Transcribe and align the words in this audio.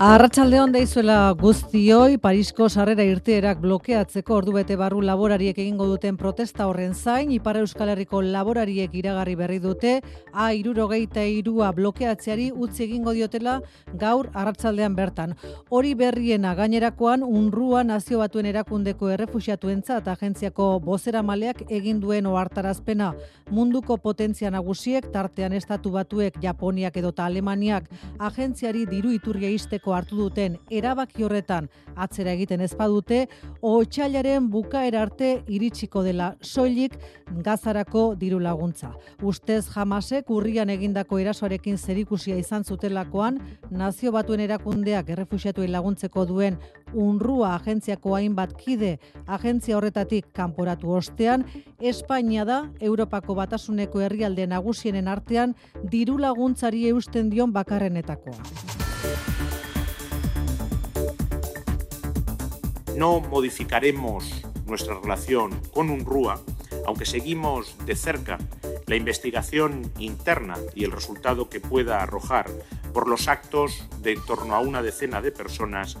Arratsaldeon 0.00 0.70
deizuela 0.72 1.14
guztioi 1.36 2.14
Parisko 2.24 2.70
sarrera 2.72 3.04
irteerak 3.04 3.58
blokeatzeko 3.60 4.38
ordubete 4.38 4.78
barru 4.80 5.02
laborariek 5.04 5.58
egingo 5.60 5.84
duten 5.90 6.16
protesta 6.16 6.64
horren 6.70 6.94
zain 6.94 7.34
Ipar 7.34 7.58
Euskal 7.60 7.90
Herriko 7.92 8.22
laborariek 8.24 8.94
iragarri 8.96 9.34
berri 9.36 9.58
dute 9.60 9.90
A63a 10.32 11.68
blokeatzeari 11.76 12.46
utzi 12.48 12.86
egingo 12.86 13.12
diotela 13.12 13.58
gaur 14.00 14.30
arratsaldean 14.32 14.96
bertan. 14.96 15.34
Hori 15.68 15.92
berriena 15.92 16.54
gainerakoan 16.56 17.20
UNRUA 17.20 17.84
nazio 17.84 18.22
batuen 18.24 18.48
erakundeko 18.54 19.12
errefuxiatuentzat 19.18 20.08
agentziako 20.08 20.70
bozeramaleak 20.80 21.66
egin 21.68 22.00
duen 22.00 22.30
ohartarazpena 22.32 23.10
munduko 23.50 23.98
potentzia 23.98 24.48
nagusiek 24.48 25.12
tartean 25.12 25.52
estatu 25.52 25.92
batuek 25.92 26.40
Japoniak 26.40 26.96
edota 26.96 27.28
Alemaniak 27.28 27.92
agentziari 28.18 28.88
diru 28.88 29.12
iturria 29.12 29.52
isteko 29.90 29.94
hartu 29.94 30.16
duten 30.16 30.58
erabaki 30.70 31.24
horretan 31.24 31.68
atzera 31.96 32.32
egiten 32.32 32.60
ez 32.60 32.74
badute 32.76 33.26
otsailaren 33.62 34.48
bukaera 34.50 35.02
arte 35.02 35.42
iritsiko 35.48 36.02
dela 36.02 36.34
soilik 36.40 36.94
gazarako 37.42 38.14
diru 38.16 38.38
laguntza. 38.40 38.94
Ustez 39.22 39.66
jamasek 39.74 40.30
urrian 40.30 40.70
egindako 40.70 41.18
erasoarekin 41.18 41.78
zerikusia 41.78 42.36
izan 42.36 42.64
zutelakoan 42.64 43.40
nazio 43.70 44.12
batuen 44.12 44.40
erakundeak 44.40 45.10
errefuxiatuei 45.10 45.68
laguntzeko 45.68 46.26
duen 46.26 46.58
unrua 46.94 47.54
agentziako 47.54 48.14
hainbat 48.16 48.56
kide 48.56 48.98
agentzia 49.26 49.76
horretatik 49.76 50.32
kanporatu 50.32 50.92
ostean 50.92 51.44
Espainia 51.80 52.44
da 52.44 52.70
Europako 52.80 53.34
batasuneko 53.34 54.00
herrialde 54.00 54.46
nagusienen 54.46 55.08
artean 55.08 55.54
diru 55.90 56.18
laguntzari 56.18 56.86
eusten 56.88 57.30
dion 57.30 57.52
bakarrenetakoa. 57.52 58.79
No 63.00 63.18
modificaremos 63.18 64.42
nuestra 64.66 65.00
relación 65.00 65.58
con 65.72 65.88
UNRUA, 65.88 66.38
aunque 66.84 67.06
seguimos 67.06 67.74
de 67.86 67.96
cerca 67.96 68.36
la 68.86 68.94
investigación 68.94 69.90
interna 69.98 70.58
y 70.74 70.84
el 70.84 70.92
resultado 70.92 71.48
que 71.48 71.60
pueda 71.60 72.02
arrojar 72.02 72.50
por 72.92 73.08
los 73.08 73.26
actos 73.26 73.88
de 74.02 74.12
en 74.12 74.26
torno 74.26 74.54
a 74.54 74.60
una 74.60 74.82
decena 74.82 75.22
de 75.22 75.32
personas 75.32 75.96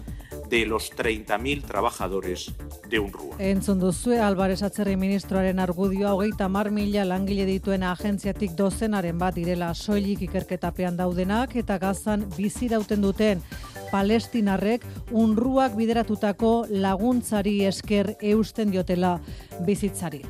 de 0.50 0.66
los 0.66 0.92
30.000 0.92 1.64
trabajadores 1.64 2.52
de 2.88 2.98
UNRUA. 2.98 3.36
Entzun 3.38 3.78
duzue, 3.78 4.18
Alvarez 4.18 4.62
Atzerri 4.62 4.96
Ministroaren 4.96 5.60
argudioa 5.60 6.14
hogeita 6.14 6.48
mar 6.48 6.72
mila 6.74 7.04
langile 7.04 7.46
dituen 7.46 7.84
agentziatik 7.86 8.56
dozenaren 8.58 9.18
bat 9.18 9.38
direla 9.38 9.72
soilik 9.74 10.26
ikerketapean 10.26 10.98
daudenak 10.98 11.54
eta 11.56 11.78
gazan 11.78 12.26
bizirauten 12.36 13.00
duten 13.00 13.44
palestinarrek 13.90 14.84
unruak 15.10 15.74
bideratutako 15.78 16.66
laguntzari 16.70 17.56
esker 17.66 18.14
eusten 18.20 18.70
diotela 18.70 19.16
bizitzari. 19.66 20.22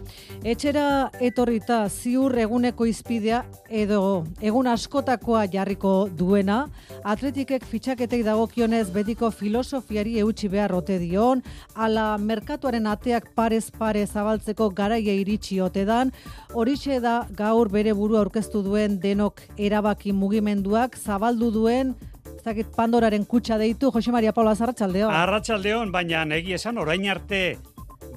Etxera 0.45 1.11
etorrita 1.21 1.83
ziur 1.89 2.37
eguneko 2.41 2.87
izpidea 2.89 3.43
edo 3.69 4.25
egun 4.41 4.69
askotakoa 4.73 5.45
jarriko 5.53 5.95
duena, 6.17 6.63
atletikek 7.05 7.65
fitxaketei 7.69 8.23
dagokionez 8.27 8.89
betiko 8.95 9.31
filosofiari 9.31 10.10
eutxi 10.19 10.49
behar 10.49 10.75
ote 10.75 10.99
dion, 10.99 11.43
ala 11.75 12.19
merkatuaren 12.19 12.87
ateak 12.91 13.31
parez 13.35 13.71
pare 13.71 14.07
zabaltzeko 14.07 14.71
garaia 14.71 15.15
iritsi 15.15 15.61
ote 15.61 15.85
dan, 15.87 16.11
horixe 16.53 17.01
da 17.01 17.27
gaur 17.31 17.71
bere 17.71 17.95
buru 17.95 18.19
aurkeztu 18.19 18.63
duen 18.67 18.99
denok 19.01 19.41
erabaki 19.57 20.13
mugimenduak 20.13 20.99
zabaldu 20.99 21.51
duen 21.51 21.95
Zakit 22.41 22.71
Pandoraren 22.73 23.27
kutsa 23.29 23.59
deitu, 23.61 23.91
Jose 23.93 24.11
Maria 24.11 24.33
Paula. 24.33 24.55
Arratxaldeon, 24.57 25.93
baina 25.93 26.25
negi 26.25 26.55
esan 26.57 26.79
orain 26.79 27.05
arte 27.11 27.59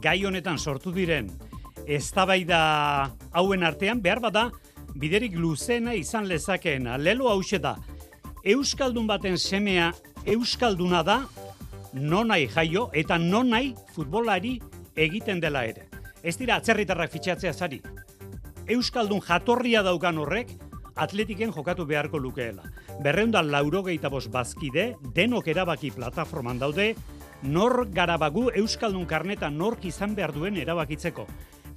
gai 0.02 0.24
honetan 0.26 0.58
sortu 0.58 0.92
diren 0.96 1.28
eztabaida 1.88 3.12
hauen 3.32 3.64
artean 3.64 4.02
behar 4.02 4.22
bada 4.24 4.50
biderik 4.96 5.36
luzena 5.36 5.94
izan 5.94 6.28
lezakeen. 6.28 6.88
Lelo 7.00 7.30
hause 7.30 7.60
da 7.60 7.76
Euskaldun 8.44 9.08
baten 9.08 9.38
semea 9.38 9.92
Euskalduna 10.26 11.04
da 11.04 11.22
nonai 11.94 12.48
jaio 12.48 12.90
eta 12.94 13.18
nonai 13.18 13.74
futbolari 13.94 14.60
egiten 14.96 15.40
dela 15.40 15.66
ere. 15.66 15.88
Ez 16.24 16.38
dira 16.38 16.58
atzerritarrak 16.58 17.12
fitxatzea 17.12 17.54
zari. 17.54 17.82
Euskaldun 18.68 19.22
jatorria 19.22 19.84
daukan 19.84 20.18
horrek 20.18 20.54
atletiken 20.96 21.52
jokatu 21.54 21.86
beharko 21.86 22.20
lukeela. 22.20 22.64
Berreunda 23.04 23.42
laurogeita 23.44 24.10
bos 24.10 24.28
bazkide, 24.32 24.94
denok 25.14 25.48
erabaki 25.48 25.92
plataforman 25.92 26.60
daude, 26.60 26.94
nor 27.44 27.88
garabagu 27.92 28.50
Euskaldun 28.56 29.06
karneta 29.06 29.50
nork 29.50 29.86
izan 29.86 30.16
behar 30.16 30.32
duen 30.34 30.58
erabakitzeko. 30.58 31.28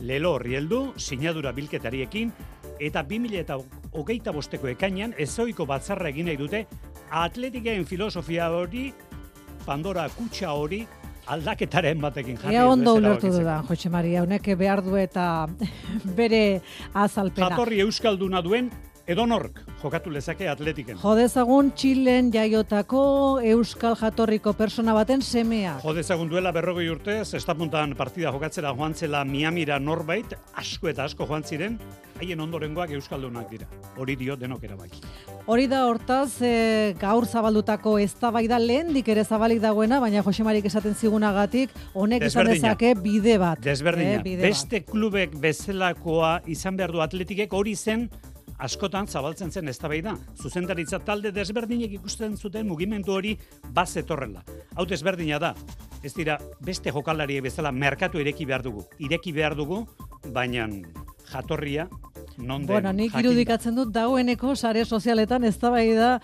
Lelo 0.00 0.34
horri 0.36 0.54
heldu, 0.54 0.92
sinadura 0.96 1.52
bilketariekin, 1.52 2.32
eta 2.78 3.02
2000 3.02 3.40
eta 3.40 3.56
hogeita 3.92 4.32
bosteko 4.32 4.68
ekainan 4.68 5.14
ezoiko 5.18 5.66
batzarra 5.66 6.10
egin 6.12 6.28
nahi 6.28 6.36
dute 6.36 6.66
atletikeen 7.10 7.86
filosofia 7.86 8.50
hori, 8.50 8.92
Pandora 9.66 10.06
kutsa 10.14 10.52
hori, 10.54 10.84
aldaketaren 11.26 12.00
batekin 12.00 12.36
jarri. 12.38 12.54
Ea 12.54 12.66
ondo 12.70 12.94
ulertu 13.00 13.32
da, 13.42 13.58
Jose 13.66 13.90
Maria, 13.90 14.22
honek 14.22 14.46
behar 14.58 14.82
du 14.86 14.94
eta 15.00 15.46
bere 16.20 16.42
azalpena. 16.94 17.50
Jatorri 17.50 17.80
Euskalduna 17.82 18.42
duen 18.46 18.70
edonork 19.06 19.60
jokatu 19.82 20.10
lezake 20.10 20.48
atletiken. 20.50 20.98
Jodezagun 20.98 21.70
Txilen 21.78 22.32
jaiotako 22.34 23.02
Euskal 23.46 23.94
Jatorriko 24.00 24.52
persona 24.58 24.94
baten 24.96 25.22
semea. 25.22 25.76
Jodezagun 25.84 26.30
duela 26.30 26.52
berrogei 26.54 26.88
urte, 26.90 27.20
estapuntan 27.38 27.94
partida 27.98 28.32
jokatzera 28.34 28.74
joan 28.74 28.94
zela 28.94 29.22
Miamira 29.24 29.78
norbait, 29.78 30.34
asko 30.54 30.90
eta 30.90 31.06
asko 31.06 31.26
joan 31.28 31.46
ziren, 31.46 31.78
haien 32.18 32.40
ondorengoak 32.40 32.90
Euskaldunak 32.98 33.50
dira. 33.50 33.68
Hori 33.96 34.16
dio 34.18 34.36
denok 34.36 34.64
erabaki. 34.66 35.02
Hori 35.46 35.68
da 35.70 35.84
hortaz, 35.86 36.42
e, 36.42 36.94
gaur 36.98 37.26
zabaldutako 37.26 37.98
ez 38.02 38.12
da 38.18 38.32
bai 38.34 38.46
da 38.50 38.58
lehen 38.58 38.90
ere 39.06 39.24
zabalik 39.24 39.60
dagoena, 39.62 40.00
baina 40.00 40.22
Josemarik 40.26 40.64
esaten 40.64 40.94
zigunagatik, 40.94 41.70
honek 41.94 42.24
izan 42.26 42.46
dezake 42.46 42.94
bide 42.94 43.38
bat. 43.38 43.60
Desberdina. 43.62 44.22
Eh, 44.24 44.36
Beste 44.42 44.82
klubek 44.82 45.36
bezalakoa 45.38 46.40
izan 46.46 46.76
behar 46.76 46.90
du 46.90 47.00
atletikek 47.00 47.52
hori 47.52 47.76
zen 47.76 48.08
askotan 48.58 49.06
zabaltzen 49.06 49.50
zen 49.50 49.68
eztabaida. 49.68 50.16
Zuzendaritza 50.40 51.00
talde 51.04 51.32
desberdinek 51.32 51.98
ikusten 52.00 52.36
zuten 52.36 52.66
mugimendu 52.66 53.12
hori 53.12 53.36
baz 53.74 53.96
etorrela. 53.96 54.44
Hau 54.74 54.86
desberdina 54.86 55.38
da. 55.38 55.54
Ez 56.02 56.14
dira 56.14 56.38
beste 56.64 56.92
jokalariek 56.92 57.42
bezala 57.42 57.72
merkatu 57.72 58.20
ireki 58.20 58.46
behar 58.46 58.62
dugu. 58.62 58.84
Ireki 58.98 59.32
behar 59.32 59.56
dugu, 59.56 59.84
baina 60.32 60.68
jatorria 61.32 61.88
non 62.38 62.66
den. 62.66 62.74
Bueno, 62.74 62.92
nik 62.92 63.14
irudikatzen 63.16 63.74
dut 63.74 63.92
dagoeneko 63.94 64.54
sare 64.56 64.84
sozialetan 64.84 65.44
eztabaida 65.44 66.20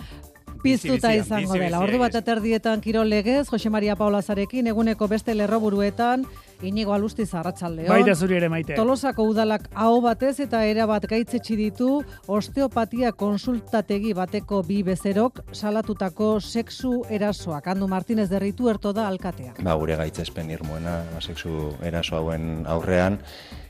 piztuta 0.63 1.13
izango 1.17 1.57
dela. 1.59 1.81
Ordu 1.83 1.99
bat 2.03 2.15
aterdietan 2.15 2.81
kirol 2.85 3.11
legez, 3.11 3.49
Jose 3.51 3.71
Maria 3.71 3.97
Paula 3.97 4.23
Zarekin, 4.23 4.69
eguneko 4.71 5.09
beste 5.11 5.35
lerroburuetan, 5.35 6.27
Inigo 6.63 6.95
Alusti 6.95 7.27
Zarratxaldeon. 7.27 7.91
Baita 7.91 8.15
zuri 8.15 8.37
ere 8.39 8.49
maite. 8.53 8.77
Tolosako 8.79 9.27
udalak 9.33 9.69
hau 9.75 10.01
batez 10.05 10.35
eta 10.45 10.63
era 10.69 10.87
bat 10.87 11.07
gaitzetsi 11.11 11.57
ditu 11.59 11.91
osteopatia 12.31 13.13
konsultategi 13.13 14.15
bateko 14.15 14.63
bi 14.67 14.83
bezerok 14.87 15.43
salatutako 15.53 16.35
sexu 16.41 17.03
erasoak. 17.11 17.67
Andu 17.75 17.89
Martinez 17.89 18.29
derritu 18.31 18.71
erto 18.71 18.93
da 18.93 19.09
alkatea. 19.09 19.57
Ba, 19.63 19.75
gure 19.81 19.97
gaitzespen 19.99 20.51
irmoena, 20.51 21.03
ba, 21.13 21.21
sexu 21.21 21.73
eraso 21.83 22.17
hauen 22.17 22.65
aurrean, 22.71 23.19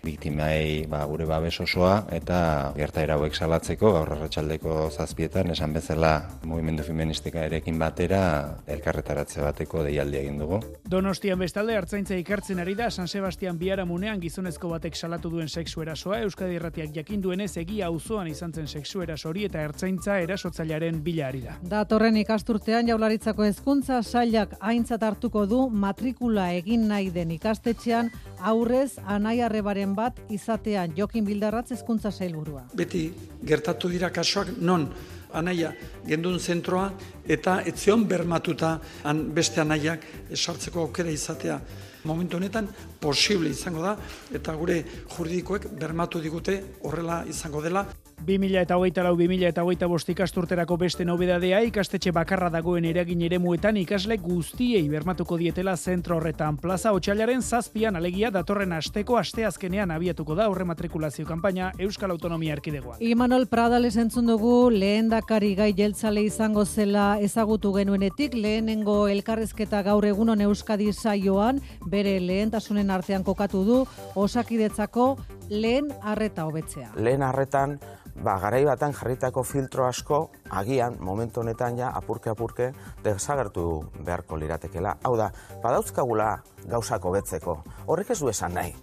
biktimai 0.02 0.86
ba, 0.90 1.04
gure 1.06 1.26
babes 1.26 1.54
osoa 1.62 1.92
eta 2.12 2.72
gertaera 2.76 3.14
hauek 3.14 3.36
salatzeko 3.38 3.92
gaur 3.94 4.12
arratsaldeko 4.16 4.90
zazpietan 4.90 5.52
esan 5.54 5.72
bezala 5.76 6.12
mugimendu 6.44 6.82
feministika 6.86 7.44
erekin 7.46 7.78
batera 7.78 8.22
elkarretaratze 8.66 9.42
bateko 9.44 9.84
deialdi 9.86 10.18
egin 10.22 10.40
dugu. 10.42 10.58
Donostian 10.90 11.38
bestalde 11.38 11.76
hartzaintza 11.78 12.18
ikartzen 12.18 12.60
ari 12.62 12.74
da 12.74 12.90
San 12.90 13.08
Sebastian 13.08 13.58
munean 13.86 14.20
gizonezko 14.20 14.68
batek 14.68 14.96
salatu 14.96 15.30
duen 15.30 15.48
sexu 15.48 15.82
erasoa 15.82 16.18
Euskadi 16.20 16.54
Irratiak 16.54 16.90
jakin 16.94 17.22
duenez 17.22 17.56
egia 17.56 17.86
auzoan 17.86 18.26
izan 18.26 18.52
zen 18.52 18.66
sexu 18.66 19.02
eraso 19.02 19.28
hori 19.28 19.44
eta 19.44 19.60
ertzaintza 19.60 20.18
erasotzailaren 20.20 21.02
bila 21.02 21.28
ari 21.28 21.40
da. 21.40 21.56
Datorren 21.62 22.16
ikasturtean 22.16 22.88
jaularitzako 22.88 23.44
hezkuntza 23.44 24.02
sailak 24.02 24.56
aintzat 24.60 25.02
hartuko 25.02 25.46
du 25.46 25.68
matrikula 25.70 26.52
egin 26.52 26.88
nahi 26.88 27.10
den 27.10 27.30
ikastetxean 27.30 28.10
aurrez 28.40 28.98
anaiarrebaren 29.06 29.91
bat 29.94 30.20
izatean 30.30 30.94
Jokin 30.96 31.24
Bildarratz 31.24 31.70
hezkuntza 31.72 32.10
sailburua. 32.10 32.66
Beti 32.74 33.10
gertatu 33.44 33.88
dira 33.88 34.10
kasuak 34.10 34.56
non 34.60 34.88
anaia 35.32 35.72
gendun 36.06 36.38
zentroa 36.38 36.90
eta 37.28 37.60
etzion 37.66 38.04
bermatuta 38.08 38.78
an 39.04 39.24
beste 39.34 39.60
anaiak 39.60 40.04
esartzeko 40.30 40.86
aukera 40.86 41.10
izatea. 41.10 41.60
Momentu 42.04 42.36
honetan 42.36 42.68
posible 43.00 43.50
izango 43.50 43.82
da 43.82 43.96
eta 44.34 44.54
gure 44.58 44.82
juridikoek 45.16 45.68
bermatu 45.78 46.20
digute 46.20 46.58
horrela 46.82 47.22
izango 47.28 47.62
dela. 47.62 47.86
2000 48.26 48.60
eta 48.62 48.76
hogeita 48.76 49.02
lau, 49.02 49.16
2000 49.16 49.48
eta 49.48 49.62
hogeita 49.64 49.86
bost 49.90 50.08
ikasturterako 50.12 50.76
beste 50.78 51.04
nobedadea 51.04 51.60
ikastetxe 51.66 52.12
bakarra 52.14 52.50
dagoen 52.54 52.84
eragin 52.86 53.22
eremuetan 53.26 53.76
ikasle 53.80 54.16
guztiei 54.22 54.82
bermatuko 54.88 55.36
dietela 55.40 55.76
zentro 55.76 56.16
horretan. 56.16 56.56
Plaza 56.56 56.92
Otxailaren 56.94 57.42
zazpian 57.42 57.96
alegia 57.96 58.30
datorren 58.30 58.72
asteko 58.76 59.16
asteazkenean 59.18 59.90
abiatuko 59.90 60.36
da 60.38 60.48
horre 60.48 60.64
matrikulazio 60.64 61.26
kanpaina 61.26 61.72
Euskal 61.78 62.14
Autonomia 62.14 62.54
Erkidegoan. 62.54 63.00
Imanol 63.00 63.48
Pradales 63.50 63.96
entzun 63.96 64.30
dugu 64.30 64.70
lehen 64.70 65.10
dakari 65.10 65.54
gai 65.58 65.72
jeltzale 65.74 66.22
izango 66.22 66.64
zela 66.64 67.16
ezagutu 67.20 67.72
genuenetik, 67.74 68.34
lehenengo 68.34 69.08
elkarrezketa 69.08 69.82
gaur 69.82 70.06
egunon 70.06 70.40
Euskadi 70.46 70.92
saioan, 70.92 71.58
bere 71.90 72.18
lehentasunen 72.20 72.90
artean 72.90 73.24
kokatu 73.24 73.64
du, 73.66 73.82
osakidetzako 74.14 75.16
lehen 75.50 75.90
arreta 76.02 76.46
hobetzea. 76.46 76.92
Lehen 76.96 77.22
arretan, 77.22 77.78
ba, 78.16 78.38
garai 78.38 78.64
batan 78.64 78.92
jarritako 78.92 79.42
filtro 79.42 79.86
asko, 79.86 80.30
agian, 80.50 80.96
momentu 81.00 81.40
honetan 81.40 81.78
ja, 81.78 81.92
apurke-apurke, 81.96 82.72
desagertu 83.04 83.66
beharko 84.04 84.36
liratekela. 84.36 84.96
Hau 85.04 85.16
da, 85.16 85.30
badauzkagula 85.62 86.30
gauzako 86.68 87.14
betzeko. 87.16 87.58
Horrek 87.86 88.12
ez 88.14 88.20
du 88.20 88.28
esan 88.32 88.54
nahi, 88.58 88.74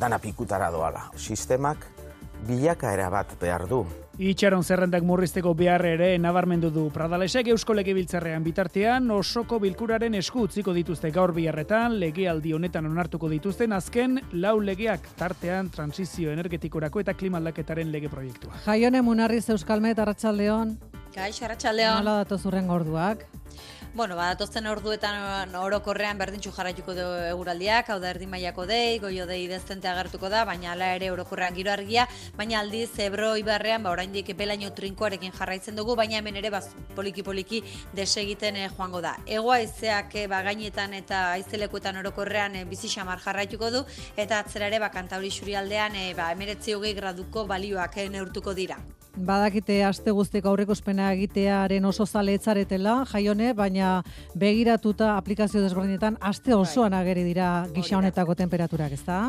dana 0.00 0.18
pikutara 0.18 0.70
doala. 0.74 1.08
Sistemak 1.16 1.86
bilakaera 2.46 3.10
bat 3.10 3.36
behar 3.40 3.68
du. 3.68 3.84
Itxaron 4.14 4.62
zerrendak 4.62 5.02
murrizteko 5.02 5.56
behar 5.58 5.82
ere 5.88 6.12
nabarmendu 6.22 6.68
du 6.70 6.84
Pradalesek 6.94 7.48
Eusko 7.50 7.74
Legebiltzarrean 7.74 8.44
bitartean 8.44 9.10
osoko 9.10 9.58
bilkuraren 9.58 10.14
esku 10.14 10.44
utziko 10.46 10.72
dituzte 10.76 11.10
gaur 11.10 11.32
biharretan 11.34 11.98
legealdi 11.98 12.52
honetan 12.54 12.86
onartuko 12.86 13.28
dituzten 13.32 13.74
azken 13.74 14.20
lau 14.32 14.60
legeak 14.62 15.08
tartean 15.18 15.70
transizio 15.74 16.30
energetikorako 16.30 17.02
eta 17.02 17.16
klimaldaketaren 17.18 17.90
lege 17.90 18.08
proiektua. 18.08 18.54
Jaione 18.68 19.02
Munarriz 19.02 19.48
Euskalmet 19.50 19.98
Arratsaldeon. 19.98 20.76
Kaix, 21.14 21.42
Arratsaldeon. 21.42 22.04
Nola 22.04 22.20
datoz 22.22 22.44
urren 22.46 22.70
gorduak? 22.70 23.26
Bueno, 23.94 24.16
ba, 24.16 24.32
datozen 24.32 24.66
orduetan 24.66 25.52
orokorrean 25.54 26.18
berdintxu 26.18 26.50
jarraituko 26.56 26.96
du 26.96 27.02
eguraldiak, 27.28 27.92
hau 27.94 28.00
da 28.02 28.08
erdin 28.10 28.32
mailako 28.32 28.64
dei, 28.66 28.98
goio 28.98 29.22
dei 29.28 29.44
dezente 29.46 29.86
agertuko 29.86 30.26
da, 30.32 30.40
baina 30.48 30.72
ala 30.72 30.88
ere 30.96 31.12
orokorrean 31.12 31.54
giro 31.54 31.70
argia, 31.70 32.08
baina 32.34 32.58
aldiz 32.58 32.88
Ebro 33.04 33.36
Ibarrean, 33.38 33.86
ba, 33.86 33.92
oraindik 33.94 34.32
belaino 34.34 34.72
trinkoarekin 34.74 35.36
jarraitzen 35.38 35.78
dugu, 35.78 35.94
baina 35.94 36.18
hemen 36.18 36.40
ere 36.42 36.50
baz, 36.50 36.64
poliki-poliki 36.98 37.62
desegiten 37.94 38.58
eh, 38.64 38.66
joango 38.74 38.98
da. 39.04 39.14
Egoa 39.38 39.60
izeak 39.62 40.18
eh, 40.24 40.26
ba, 40.26 40.42
gainetan 40.42 40.98
eta 40.98 41.22
aizelekuetan 41.36 42.02
orokorrean 42.02 42.58
eh, 42.58 42.66
bizi 42.66 42.90
xamar 42.90 43.22
jarraituko 43.22 43.70
du, 43.70 43.86
eta 44.16 44.42
atzera 44.42 44.72
ere 44.74 44.82
ba, 44.82 44.90
kantauri 44.90 45.30
xurialdean 45.38 46.02
eh, 46.02 46.10
ba, 46.18 46.32
emeretzi 46.34 46.74
hogei 46.74 46.96
graduko 46.98 47.46
balioak 47.46 48.02
eh, 48.02 48.10
neurtuko 48.10 48.58
dira. 48.58 48.82
Badakite 49.14 49.76
aste 49.86 50.10
guztiko 50.10 50.50
aurrekospena 50.50 51.12
egitearen 51.14 51.84
oso 51.86 52.02
zale 52.06 52.34
etzaretela, 52.34 52.96
jaione, 53.12 53.52
baina 53.54 54.00
begiratuta 54.34 55.12
aplikazio 55.16 55.62
desberdinetan 55.62 56.18
aste 56.20 56.54
osoan 56.54 56.94
ageri 56.98 57.22
dira 57.22 57.66
gisa 57.76 57.96
honetako 58.00 58.34
temperaturak, 58.34 58.96
ezta? 58.98 59.20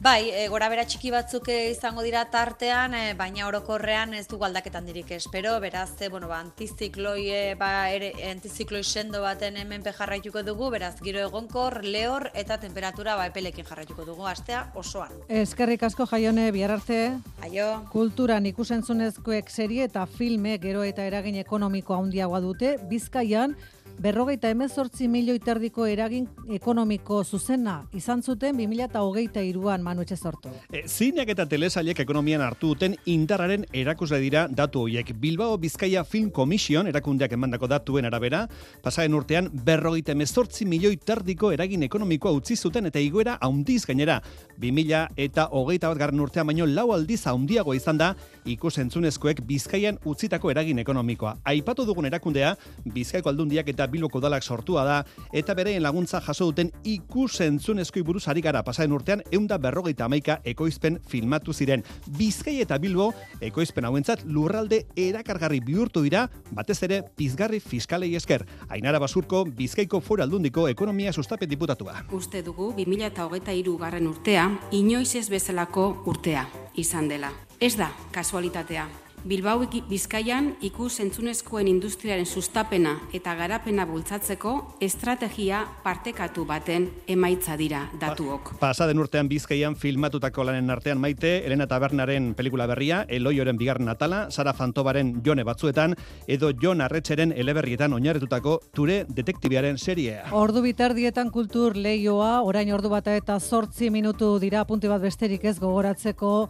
Bai, 0.00 0.30
e, 0.32 0.46
gora 0.48 0.70
bera 0.72 0.86
txiki 0.88 1.10
batzuk 1.12 1.50
e, 1.52 1.56
izango 1.74 2.00
dira 2.00 2.22
tartean, 2.32 2.94
e, 2.96 3.12
baina 3.18 3.44
orokorrean 3.44 4.14
ez 4.16 4.22
dugu 4.30 4.46
aldaketan 4.46 4.86
dirik 4.88 5.10
espero, 5.12 5.58
beraz, 5.60 5.90
e, 6.00 6.08
bueno, 6.08 6.24
ba, 6.30 6.38
antizikloi, 6.40 7.26
e, 7.28 7.40
ba, 7.60 7.68
ere, 7.92 8.08
antizikloi 8.30 8.80
sendo 8.80 9.20
baten 9.20 9.58
hemen 9.60 9.84
jarraituko 9.84 10.40
dugu, 10.42 10.70
beraz, 10.72 10.94
giro 11.04 11.20
egonkor, 11.20 11.82
lehor 11.84 12.30
eta 12.32 12.56
temperatura 12.56 13.18
ba, 13.18 13.26
epelekin 13.28 13.68
jarraituko 13.68 14.06
dugu, 14.08 14.24
astea 14.24 14.70
osoan. 14.74 15.12
Eskerrik 15.28 15.84
asko 15.84 16.06
jaione, 16.08 16.48
bihar 16.50 16.72
arte. 16.78 17.18
Aio. 17.44 17.68
Kulturan 17.92 18.48
ikusentzunezkoek 18.48 19.52
serie 19.52 19.84
eta 19.84 20.06
filme 20.08 20.56
gero 20.64 20.80
eta 20.80 21.04
eragin 21.04 21.36
ekonomiko 21.44 22.00
handiagoa 22.00 22.40
dute, 22.40 22.78
Bizkaian, 22.88 23.52
berrogeita 24.00 24.48
emezortzi 24.48 25.08
milioi 25.12 25.38
terdiko 25.44 25.84
eragin 25.84 26.24
ekonomiko 26.56 27.18
zuzena 27.20 27.74
izan 27.92 28.22
zuten 28.24 28.56
2008 28.56 29.42
iruan 29.44 29.82
manu 29.84 30.00
etxe 30.06 30.16
sortu. 30.16 30.48
E, 30.72 30.86
zineak 30.88 31.28
eta 31.34 31.44
telesailek 31.48 32.00
ekonomian 32.00 32.40
hartu 32.40 32.70
duten 32.72 32.94
indarraren 33.12 33.66
erakusle 33.76 34.16
dira 34.22 34.46
datu 34.48 34.86
horiek. 34.86 35.12
Bilbao 35.20 35.58
Bizkaia 35.60 36.04
Film 36.04 36.30
Commission 36.30 36.88
erakundeak 36.88 37.34
emandako 37.36 37.68
datuen 37.68 38.08
arabera, 38.08 38.46
pasaren 38.80 39.18
urtean 39.18 39.50
berrogeita 39.66 40.16
emezortzi 40.16 40.64
milioi 40.64 40.96
terdiko 40.96 41.52
eragin 41.52 41.84
ekonomikoa 41.84 42.32
utzi 42.38 42.56
zuten 42.56 42.88
eta 42.88 43.04
igoera 43.04 43.36
haundiz 43.40 43.84
gainera. 43.84 44.22
2000 44.64 45.12
eta 45.28 45.50
hogeita 45.52 45.92
bat 45.92 46.00
garren 46.06 46.24
urtean 46.24 46.48
baino 46.48 46.64
lau 46.64 46.86
aldiz 46.96 47.26
haundiago 47.26 47.76
izan 47.76 48.00
da 48.00 48.14
ikusentzunezkoek 48.48 49.44
Bizkaian 49.44 50.00
utzitako 50.08 50.56
eragin 50.56 50.80
ekonomikoa. 50.80 51.36
Aipatu 51.44 51.84
dugun 51.84 52.08
erakundea, 52.08 52.56
Bizkaiko 52.88 53.28
aldundiak 53.28 53.68
eta 53.68 53.89
Bilboko 53.90 54.20
dalak 54.20 54.42
sortua 54.42 54.84
da, 54.86 54.98
eta 55.32 55.54
bereen 55.54 55.82
laguntza 55.82 56.20
jaso 56.24 56.50
duten 56.50 56.70
ikusentzunezkoi 56.84 58.02
buruz 58.06 58.26
ari 58.28 58.42
gara 58.44 58.62
pasaren 58.64 58.92
urtean 58.96 59.22
eunda 59.30 59.58
berrogeita 59.58 60.06
amaika 60.06 60.40
ekoizpen 60.44 61.00
filmatu 61.08 61.52
ziren. 61.52 61.84
Bizkai 62.18 62.60
eta 62.62 62.78
Bilbo 62.78 63.10
ekoizpen 63.40 63.84
hauentzat 63.84 64.24
lurralde 64.24 64.84
erakargarri 64.96 65.60
bihurtu 65.64 66.02
dira, 66.06 66.26
batez 66.52 66.80
ere 66.86 67.02
pizgarri 67.16 67.60
fiskalei 67.60 68.14
esker. 68.16 68.46
Ainara 68.68 68.98
Basurko, 69.02 69.44
Bizkaiko 69.44 70.00
fora 70.00 70.24
aldundiko 70.24 70.68
ekonomia 70.68 71.12
sustapen 71.12 71.48
diputatua. 71.50 72.04
Uste 72.16 72.42
dugu, 72.46 72.72
2008 72.78 73.76
garren 73.80 74.08
urtea, 74.08 74.48
inoiz 74.72 75.14
ez 75.16 75.28
bezalako 75.30 75.90
urtea 76.06 76.46
izan 76.76 77.08
dela. 77.08 77.32
Ez 77.60 77.76
da, 77.76 77.90
kasualitatea. 78.12 78.88
Bilbao 79.24 79.66
Bizkaian 79.88 80.54
ikus 80.64 80.94
entzunezkoen 81.02 81.68
industriaren 81.68 82.24
sustapena 82.24 82.94
eta 83.12 83.34
garapena 83.36 83.84
bultzatzeko 83.84 84.52
estrategia 84.80 85.60
partekatu 85.84 86.46
baten 86.48 86.86
emaitza 87.06 87.56
dira 87.60 87.82
datuok. 88.00 88.54
Pa, 88.54 88.70
pasaden 88.70 88.98
urtean 88.98 89.28
Bizkaian 89.28 89.76
filmatutako 89.76 90.46
lanen 90.48 90.72
artean 90.72 90.98
maite, 90.98 91.44
Elena 91.44 91.66
Tabernaren 91.68 92.32
pelikula 92.34 92.66
berria, 92.70 93.02
Eloioren 93.08 93.60
bigarren 93.60 93.92
atala, 93.92 94.30
Sara 94.30 94.54
Fantobaren 94.56 95.12
jone 95.26 95.44
batzuetan, 95.44 95.98
edo 96.26 96.54
Jon 96.56 96.80
Arretxeren 96.80 97.36
eleberrietan 97.36 97.92
oinarretutako 97.92 98.56
ture 98.72 99.04
detektibiaren 99.04 99.76
seriea. 99.76 100.30
Ordu 100.32 100.64
bitardietan 100.64 101.28
kultur 101.30 101.76
leioa, 101.76 102.40
orain 102.40 102.72
ordu 102.72 102.88
bata 102.88 103.12
eta 103.20 103.38
sortzi 103.38 103.90
minutu 103.90 104.38
dira 104.40 104.64
punti 104.64 104.88
bat 104.88 105.04
besterik 105.04 105.44
ez 105.44 105.58
gogoratzeko 105.60 106.48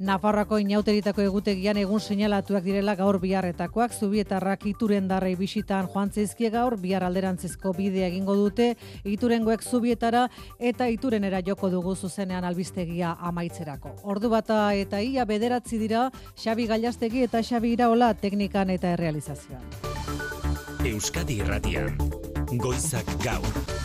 Nafarroako 0.00 0.56
inauteritako 0.62 1.20
egutegian 1.26 1.76
egun 1.76 2.00
seinalatuak 2.00 2.64
direla 2.64 2.94
gaur 2.96 3.18
biharretakoak, 3.20 3.92
zubietarrak 3.92 4.62
ituren 4.70 5.10
darrei 5.10 5.34
bisitan 5.36 5.90
joan 5.92 6.08
zeizkie 6.08 6.48
gaur, 6.54 6.78
bihar 6.80 7.04
alderantzizko 7.04 7.74
bidea 7.76 8.06
egingo 8.08 8.32
dute, 8.38 8.70
iturengoek 9.04 9.60
zubietara 9.60 10.22
eta 10.58 10.88
iturenera 10.88 11.42
joko 11.44 11.68
dugu 11.68 11.94
zuzenean 11.94 12.48
albistegia 12.48 13.12
amaitzerako. 13.20 13.92
Ordu 14.14 14.30
bata 14.32 14.62
eta 14.72 15.02
ia 15.04 15.28
bederatzi 15.28 15.76
dira, 15.76 16.06
Xabi 16.32 16.66
Gailastegi 16.72 17.26
eta 17.28 17.44
Xabi 17.44 17.74
Iraola 17.76 18.14
teknikan 18.14 18.72
eta 18.72 18.94
errealizazioan. 18.96 19.68
Euskadi 20.94 21.42
Irratian, 21.44 21.92
Goizak 22.56 23.04
Gaur. 23.20 23.79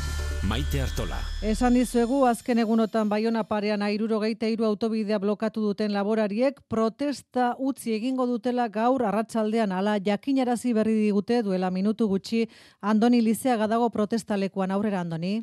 Maite 0.46 0.78
Artola. 0.78 1.18
Esan 1.42 1.74
dizuegu, 1.74 2.20
azken 2.30 2.60
egunotan 2.62 3.10
baiona 3.10 3.42
parean 3.50 3.82
airuro 3.82 4.20
geite 4.22 4.46
iru 4.54 4.68
autobidea 4.68 5.18
blokatu 5.18 5.64
duten 5.64 5.94
laborariek, 5.94 6.60
protesta 6.70 7.56
utzi 7.58 7.96
egingo 7.96 8.28
dutela 8.30 8.68
gaur 8.70 9.08
arratsaldean 9.10 9.74
ala 9.74 9.98
jakinarazi 9.98 10.76
berri 10.78 10.94
digute 11.00 11.42
duela 11.42 11.72
minutu 11.72 12.08
gutxi 12.12 12.46
Andoni 12.82 13.24
Lizea 13.26 13.58
gadago 13.58 13.90
protestalekuan 13.90 14.72
aurrera 14.72 15.02
Andoni. 15.02 15.34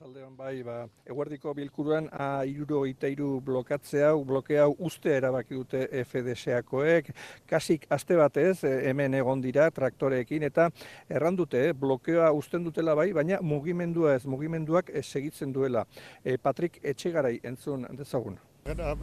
Zaldean 0.00 0.32
bai, 0.32 0.62
ba, 0.64 0.86
eguerdiko 1.04 1.52
bilkuruan 1.52 2.06
a 2.16 2.46
iruro 2.48 2.86
itairu 2.88 3.34
blokatzea, 3.44 4.14
blokea 4.24 4.62
uste 4.86 5.12
erabaki 5.12 5.58
dute 5.58 5.82
FDSakoek, 6.06 7.10
kasik 7.50 7.84
aste 7.92 8.16
batez 8.16 8.62
e, 8.64 8.70
hemen 8.88 9.18
egon 9.18 9.44
dira 9.44 9.66
traktoreekin 9.76 10.48
eta 10.48 10.70
errandute 11.18 11.66
eh, 11.66 11.74
blokeoa 11.76 12.30
usten 12.32 12.64
dutela 12.64 12.94
bai, 12.96 13.10
baina 13.12 13.42
mugimendua 13.44 14.14
ez, 14.16 14.24
mugimenduak 14.24 14.88
ez 14.88 15.04
segitzen 15.04 15.52
duela. 15.52 15.84
E, 16.24 16.38
Patrik 16.40 16.80
Etxegarai 16.80 17.36
entzun 17.52 17.84
dezagun. 17.98 18.40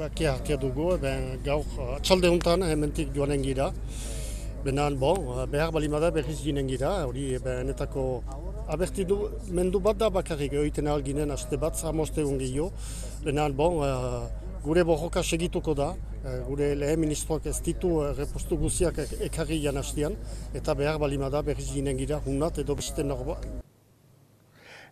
Bakia 0.01 0.33
hartia 0.33 0.57
dugu, 0.57 0.95
ben, 1.03 1.35
gaur 1.45 1.93
atxalde 1.99 2.33
honetan 2.33 2.65
hementik 2.71 3.13
joanen 3.13 3.45
gira. 3.45 3.69
Benan, 4.65 4.97
bon, 4.97 5.45
behar 5.53 5.69
balimada 5.77 6.09
berriz 6.09 6.39
ginen 6.41 6.73
gira, 6.73 7.03
hori 7.05 7.35
benetako 7.37 8.07
aberti 8.67 9.05
du, 9.07 9.17
mendu 9.49 9.79
bat 9.83 9.97
da 9.99 10.09
bakarrik 10.13 10.53
egiten 10.59 10.87
alginen 10.91 11.31
aste 11.31 11.57
bat, 11.59 11.77
zamoste 11.79 12.21
egun 12.21 12.39
gehiago. 12.41 12.71
Lehenan, 13.25 13.55
bon, 13.55 13.79
uh, 13.83 14.27
gure 14.63 14.83
borroka 14.87 15.23
segituko 15.23 15.75
da, 15.77 15.93
uh, 16.23 16.39
gure 16.49 16.73
lehen 16.75 16.99
ministroak 16.99 17.47
ez 17.47 17.57
ditu 17.63 17.97
uh, 18.01 18.11
repostu 18.17 18.57
guziak 18.59 18.99
ekarri 19.29 19.61
jan 19.63 19.79
hastian, 19.79 20.17
eta 20.53 20.75
behar 20.75 20.99
balima 20.99 21.31
da 21.33 21.41
berriz 21.41 21.69
ginen 21.71 21.97
gira, 21.97 22.21
hunat 22.25 22.59
edo 22.63 22.75
beste 22.75 23.07
norba. 23.07 23.39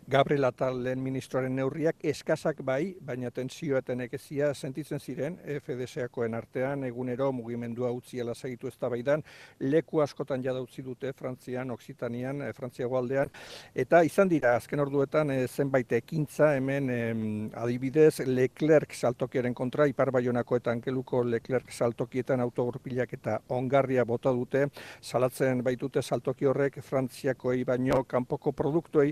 Gabriel 0.07 0.45
Atal 0.45 0.83
lehen 0.85 0.99
ministroaren 1.01 1.55
neurriak 1.57 2.03
eskasak 2.05 2.59
bai, 2.61 2.93
baina 3.01 3.31
tensioa 3.33 3.79
eta 3.81 3.95
nekezia 3.97 4.51
sentitzen 4.53 4.99
ziren 5.01 5.39
FDSakoen 5.55 6.35
artean. 6.37 6.83
Egunero 6.85 7.31
mugimendua 7.33 7.89
utziela 7.89 8.35
segitu 8.35 8.69
ez 8.69 8.75
baidan, 8.77 9.23
leku 9.59 10.03
askotan 10.05 10.43
jada 10.43 10.61
utzi 10.61 10.83
dute 10.85 11.11
Frantzian, 11.13 11.71
Oksitanian, 11.71 12.43
e, 12.43 12.51
Frantzia 12.53 12.85
gualdean, 12.85 13.31
eta 13.73 14.03
izan 14.05 14.29
dira 14.29 14.55
azken 14.55 14.79
orduetan 14.79 15.31
e, 15.31 15.47
zenbait 15.47 15.91
ekintza 15.97 16.51
hemen 16.53 17.49
adibidez 17.55 18.19
Leclerc 18.27 18.93
saltokiaren 18.93 19.57
kontra, 19.57 19.87
Ipar 19.89 20.11
Baionako 20.11 20.61
eta 20.61 20.69
Ankeluko 20.69 21.23
Leclerc 21.23 21.73
saltokietan 21.73 22.45
autogurpilak 22.45 23.17
eta 23.17 23.39
ongarria 23.49 24.05
bota 24.05 24.29
dute, 24.29 24.67
salatzen 25.01 25.63
baitute 25.65 26.05
saltoki 26.05 26.45
horrek 26.45 26.77
Frantziakoei 26.83 27.65
baino 27.65 28.03
kanpoko 28.03 28.53
produktuei 28.53 29.11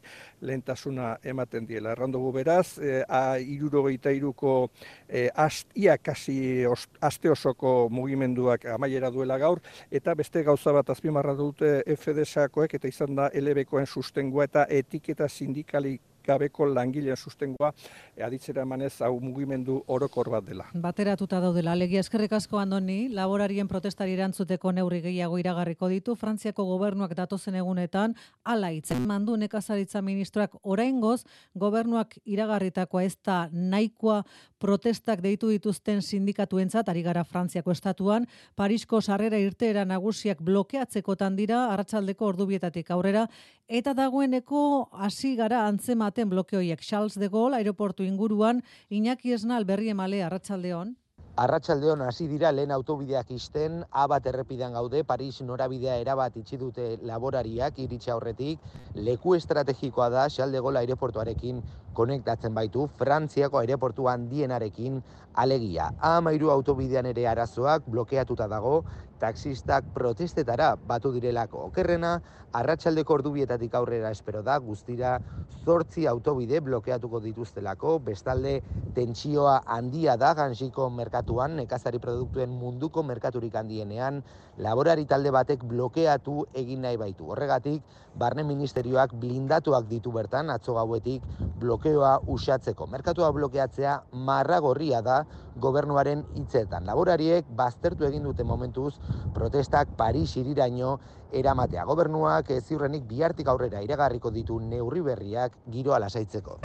lehentasuna 0.83 1.17
ematen 1.23 1.65
diela. 1.67 1.91
Errandugu 1.91 2.31
beraz, 2.33 2.77
e, 2.77 3.03
a 3.07 3.37
irurogeita 3.37 4.11
iruko 4.11 4.69
e, 5.07 5.29
ia 5.75 5.97
kasi 5.97 6.65
aste 7.01 7.29
osoko 7.29 7.89
mugimenduak 7.89 8.65
amaiera 8.65 9.11
duela 9.11 9.37
gaur, 9.37 9.61
eta 9.91 10.13
beste 10.15 10.43
gauza 10.43 10.71
bat 10.71 10.89
azpimarra 10.89 11.35
dute 11.35 11.83
FDSakoek 11.87 12.73
eta 12.73 12.87
izan 12.87 13.15
da 13.15 13.29
LBkoen 13.33 13.85
sustengua 13.85 14.45
eta 14.45 14.65
etiketa 14.69 15.27
sindikalik 15.27 16.01
gabeko 16.25 16.65
langileen 16.65 17.17
sustengoa 17.17 17.71
e, 18.15 18.23
aditzera 18.23 18.63
emanez 18.63 18.93
hau 19.01 19.19
mugimendu 19.19 19.81
orokor 19.87 20.29
bat 20.33 20.45
dela. 20.45 20.67
Bateratuta 20.73 21.39
daudela, 21.43 21.75
legia 21.75 22.03
eskerrik 22.03 22.33
asko 22.37 22.59
andoni, 22.61 23.09
laborarien 23.13 23.67
protestari 23.67 24.15
erantzuteko 24.17 24.71
neurri 24.71 25.01
gehiago 25.05 25.37
iragarriko 25.41 25.89
ditu, 25.91 26.15
Frantziako 26.15 26.65
gobernuak 26.69 27.15
datozen 27.17 27.55
egunetan, 27.59 28.15
ala 28.43 28.71
itzen 28.71 29.05
mandu 29.07 29.37
nekazaritza 29.37 30.01
ministroak 30.01 30.55
oraingoz 30.63 31.23
gobernuak 31.53 32.17
iragarritakoa 32.25 33.03
ez 33.03 33.15
da 33.25 33.47
nahikoa 33.51 34.23
protestak 34.63 35.19
deitu 35.23 35.49
dituzten 35.51 36.01
sindikatuentzat. 36.01 36.87
Ari 36.89 37.03
gara 37.03 37.25
Frantziako 37.27 37.73
estatuan, 37.75 38.27
Parisko 38.55 39.01
sarrera 39.01 39.39
irteera 39.41 39.83
nagusiak 39.85 40.39
blokeatzekotan 40.41 41.35
dira, 41.35 41.65
arratsaldeko 41.73 42.29
ordubietatik 42.31 42.91
aurrera, 42.95 43.27
eta 43.67 43.93
dagoeneko 43.97 44.89
hasi 45.05 45.35
gara 45.35 45.65
antzema 45.67 46.11
baten 46.13 46.29
blokeoiek 46.29 46.81
Charles 46.85 47.17
de 47.17 47.27
Gaulle 47.27 47.57
aeroportu 47.57 48.03
inguruan 48.05 48.61
Iñaki 48.89 49.33
Esnal 49.33 49.65
berri 49.65 49.89
emale 49.89 50.21
arratsaldeon. 50.23 50.95
Arratsaldeon 51.35 52.03
hasi 52.05 52.27
dira 52.29 52.51
lehen 52.51 52.69
autobideak 52.71 53.31
isten, 53.33 53.83
A 53.89 54.05
bat 54.07 54.25
errepidean 54.29 54.73
gaude, 54.73 55.03
Paris 55.03 55.41
norabidea 55.41 55.95
erabat 55.97 56.37
itxi 56.37 56.59
dute 56.61 56.99
laborariak 57.01 57.79
iritsi 57.79 58.11
aurretik, 58.13 58.59
leku 58.93 59.33
estrategikoa 59.33 60.09
da 60.13 60.27
Charles 60.29 60.53
de 60.53 60.61
Gaulle 60.61 60.83
aeroportuarekin 60.83 61.63
konektatzen 61.93 62.53
baitu 62.53 62.85
Frantziako 62.99 63.57
aireportu 63.57 64.05
handienarekin 64.07 65.01
alegia. 65.33 65.89
Amairu 65.97 66.51
autobidean 66.53 67.09
ere 67.09 67.25
arazoak 67.27 67.89
blokeatuta 67.89 68.47
dago, 68.47 68.83
taxistak 69.23 69.87
protestetara 69.95 70.73
batu 70.75 71.13
direlako. 71.15 71.69
Okerrena, 71.69 72.17
arratsaldeko 72.59 73.19
ordubietatik 73.21 73.73
aurrera 73.79 74.11
espero 74.11 74.43
da, 74.43 74.59
guztira 74.59 75.15
zortzi 75.63 76.03
autobide 76.11 76.59
blokeatuko 76.59 77.21
dituztelako, 77.23 77.95
bestalde 78.03 78.57
tentsioa 78.95 79.61
handia 79.77 80.17
da 80.19 80.33
gansiko 80.35 80.89
merkatuan, 80.91 81.55
nekazari 81.61 82.01
produktuen 82.03 82.51
munduko 82.51 83.03
merkaturik 83.07 83.55
handienean, 83.55 84.19
laborari 84.59 85.07
talde 85.09 85.31
batek 85.31 85.63
blokeatu 85.69 86.43
egin 86.59 86.83
nahi 86.83 86.99
baitu. 86.99 87.29
Horregatik, 87.31 87.79
barne 88.19 88.43
ministerioak 88.43 89.15
blindatuak 89.21 89.87
ditu 89.89 90.11
bertan, 90.11 90.51
atzo 90.51 90.75
gauetik 90.75 91.23
blokeoa 91.61 92.17
usatzeko. 92.27 92.89
Merkatua 92.91 93.31
blokeatzea 93.33 93.95
marragorria 94.27 95.01
da 95.01 95.23
gobernuaren 95.63 96.25
hitzetan. 96.35 96.85
Laborariek 96.89 97.47
baztertu 97.55 98.05
egin 98.09 98.27
dute 98.27 98.43
momentuz 98.43 98.97
protestak 99.33 99.95
Paris 99.97 100.35
iriraino 100.37 100.99
eramatea. 101.31 101.85
Gobernuak 101.85 102.51
ez 102.51 102.63
ziurrenik 102.65 103.07
bihartik 103.09 103.47
aurrera 103.47 103.81
iragarriko 103.81 104.31
ditu 104.31 104.59
neurri 104.59 105.01
berriak 105.01 105.57
giroa 105.71 105.99
lasaitzeko. 105.99 106.59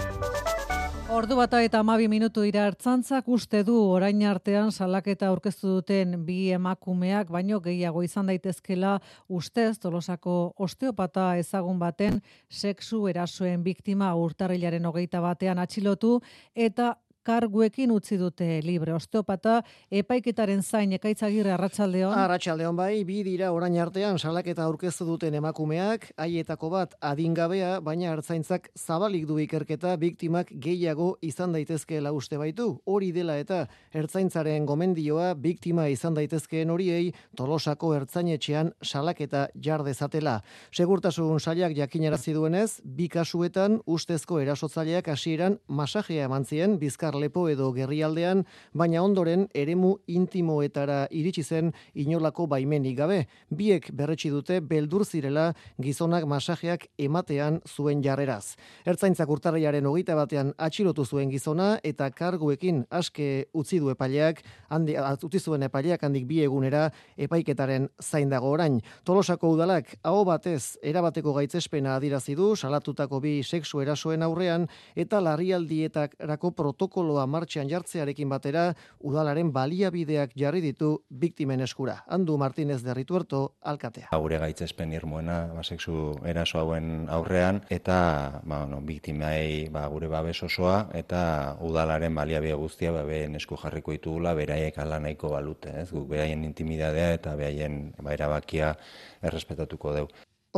Ordu 1.09 1.39
bata 1.39 1.63
eta 1.65 1.79
amabi 1.81 2.05
minutu 2.05 2.43
dira 2.45 2.67
hartzantzak 2.69 3.31
uste 3.33 3.63
du 3.65 3.79
orain 3.81 4.19
artean 4.29 4.69
salaketa 4.69 5.31
aurkeztu 5.33 5.79
duten 5.79 6.27
bi 6.27 6.51
emakumeak, 6.53 7.31
baino 7.33 7.63
gehiago 7.65 8.03
izan 8.05 8.29
daitezkela 8.29 8.99
ustez 9.29 9.79
tolosako 9.81 10.53
osteopata 10.59 11.31
ezagun 11.41 11.79
baten 11.81 12.21
sexu 12.51 13.07
erasoen 13.09 13.65
biktima 13.65 14.13
urtarrilaren 14.21 14.85
hogeita 14.85 15.25
batean 15.25 15.65
atxilotu 15.65 16.19
eta 16.55 16.93
karguekin 17.29 17.93
utzi 17.93 18.17
dute 18.21 18.47
libre. 18.65 18.95
Osteopata 18.97 19.59
epaiketaren 20.01 20.63
zain 20.63 20.95
ekaitzagirre 20.97 21.53
arratsaldeon 21.53 22.15
arratsaldeon 22.17 22.77
bai 22.79 23.05
bi 23.09 23.19
dira 23.27 23.51
orain 23.53 23.77
artean 23.83 24.17
salaketa 24.19 24.65
aurkeztu 24.65 25.05
duten 25.09 25.37
emakumeak 25.37 26.09
haietako 26.17 26.71
bat 26.73 26.95
adingabea 27.11 27.75
baina 27.85 28.15
hartzaintzak 28.15 28.71
zabalik 28.79 29.27
du 29.29 29.37
ikerketa 29.43 29.97
biktimak 30.01 30.53
gehiago 30.67 31.11
izan 31.21 31.53
daitezkeela 31.53 32.15
uste 32.17 32.39
baitu. 32.41 32.69
Hori 32.87 33.11
dela 33.13 33.37
eta 33.43 33.61
ertzaintzaren 33.93 34.65
gomendioa 34.69 35.35
biktima 35.35 35.89
izan 35.93 36.17
daitezkeen 36.17 36.73
horiei 36.73 37.13
Tolosako 37.37 37.93
ertzainetxean 37.99 38.73
salaketa 38.83 39.49
jar 39.55 39.85
dezatela. 39.85 40.39
Segurtasun 40.73 41.41
sailak 41.41 41.77
jakinarazi 41.77 42.33
duenez 42.33 42.81
bi 42.85 43.09
kasuetan 43.13 43.81
ustezko 43.87 44.41
erasotzaileak 44.41 45.13
hasieran 45.13 45.61
masajea 45.69 46.25
emantzien 46.31 46.79
bizkar 46.81 47.18
lepo 47.21 47.49
edo 47.49 47.71
gerrialdean, 47.73 48.45
baina 48.73 49.03
ondoren 49.03 49.47
eremu 49.55 49.97
intimoetara 50.07 51.07
iritsi 51.11 51.43
zen 51.43 51.73
inolako 51.95 52.47
baimenik 52.47 52.97
gabe. 52.99 53.21
Biek 53.51 53.91
berretsi 53.93 54.31
dute 54.31 54.61
beldur 54.61 55.05
zirela 55.07 55.53
gizonak 55.81 56.27
masajeak 56.27 56.89
ematean 56.99 57.61
zuen 57.67 58.03
jarreraz. 58.05 58.57
Ertzaintzak 58.85 59.31
urtarriaren 59.31 59.87
hogeita 59.87 60.15
batean 60.19 60.53
atxilotu 60.59 61.05
zuen 61.05 61.31
gizona 61.31 61.79
eta 61.83 62.11
karguekin 62.11 62.85
aske 62.91 63.49
utzi 63.53 63.81
du 63.81 63.91
epaileak, 63.91 64.43
handi, 64.69 64.97
utzi 64.99 65.41
zuen 65.41 65.63
epaileak 65.67 66.05
handik 66.05 66.27
bi 66.29 66.43
egunera 66.45 66.89
epaiketaren 67.17 67.89
zain 68.03 68.29
dago 68.31 68.53
orain. 68.53 68.81
Tolosako 69.05 69.55
udalak 69.57 69.95
hau 70.05 70.25
batez 70.29 70.77
erabateko 70.83 71.33
gaitzespena 71.37 71.97
adirazi 71.97 72.37
du 72.39 72.55
salatutako 72.57 73.21
bi 73.25 73.39
sexu 73.43 73.81
erasoen 73.81 74.23
aurrean 74.27 74.67
eta 74.97 75.21
larrialdietarako 75.25 76.51
protokolo 76.59 77.08
protokoloa 77.09 77.27
martxan 77.27 77.69
jartzearekin 77.69 78.29
batera, 78.29 78.75
udalaren 79.01 79.51
baliabideak 79.53 80.35
jarri 80.37 80.61
ditu 80.61 81.05
biktimen 81.09 81.61
eskura. 81.61 82.05
Andu 82.07 82.37
Martinez 82.37 82.83
de 82.83 82.95
Rituerto, 82.95 83.55
alkatea. 83.63 84.09
Gure 84.13 84.39
gaitzespen 84.39 84.93
irmoena, 84.93 85.49
ba, 85.55 85.63
sexu 85.63 86.15
eraso 86.27 86.59
hauen 86.59 87.09
aurrean, 87.09 87.63
eta 87.71 88.43
ba, 88.45 88.67
no, 88.67 88.81
biktimai 88.81 89.69
ba, 89.73 89.87
gure 89.89 90.09
babes 90.09 90.43
osoa, 90.43 90.89
eta 90.95 91.57
udalaren 91.61 92.15
baliabide 92.15 92.55
guztia 92.55 92.93
ba, 92.93 93.05
esku 93.09 93.57
jarriko 93.57 93.93
ditugula, 93.93 94.35
beraiek 94.35 94.79
ala 94.79 95.01
nahiko 95.01 95.33
balute, 95.33 95.73
ez? 95.81 95.91
Guk 95.91 96.09
beraien 96.09 96.45
intimidadea 96.45 97.15
eta 97.17 97.37
beraien 97.37 97.95
ba, 98.03 98.13
erabakia 98.13 98.75
errespetatuko 99.23 99.95
deu. 99.95 100.09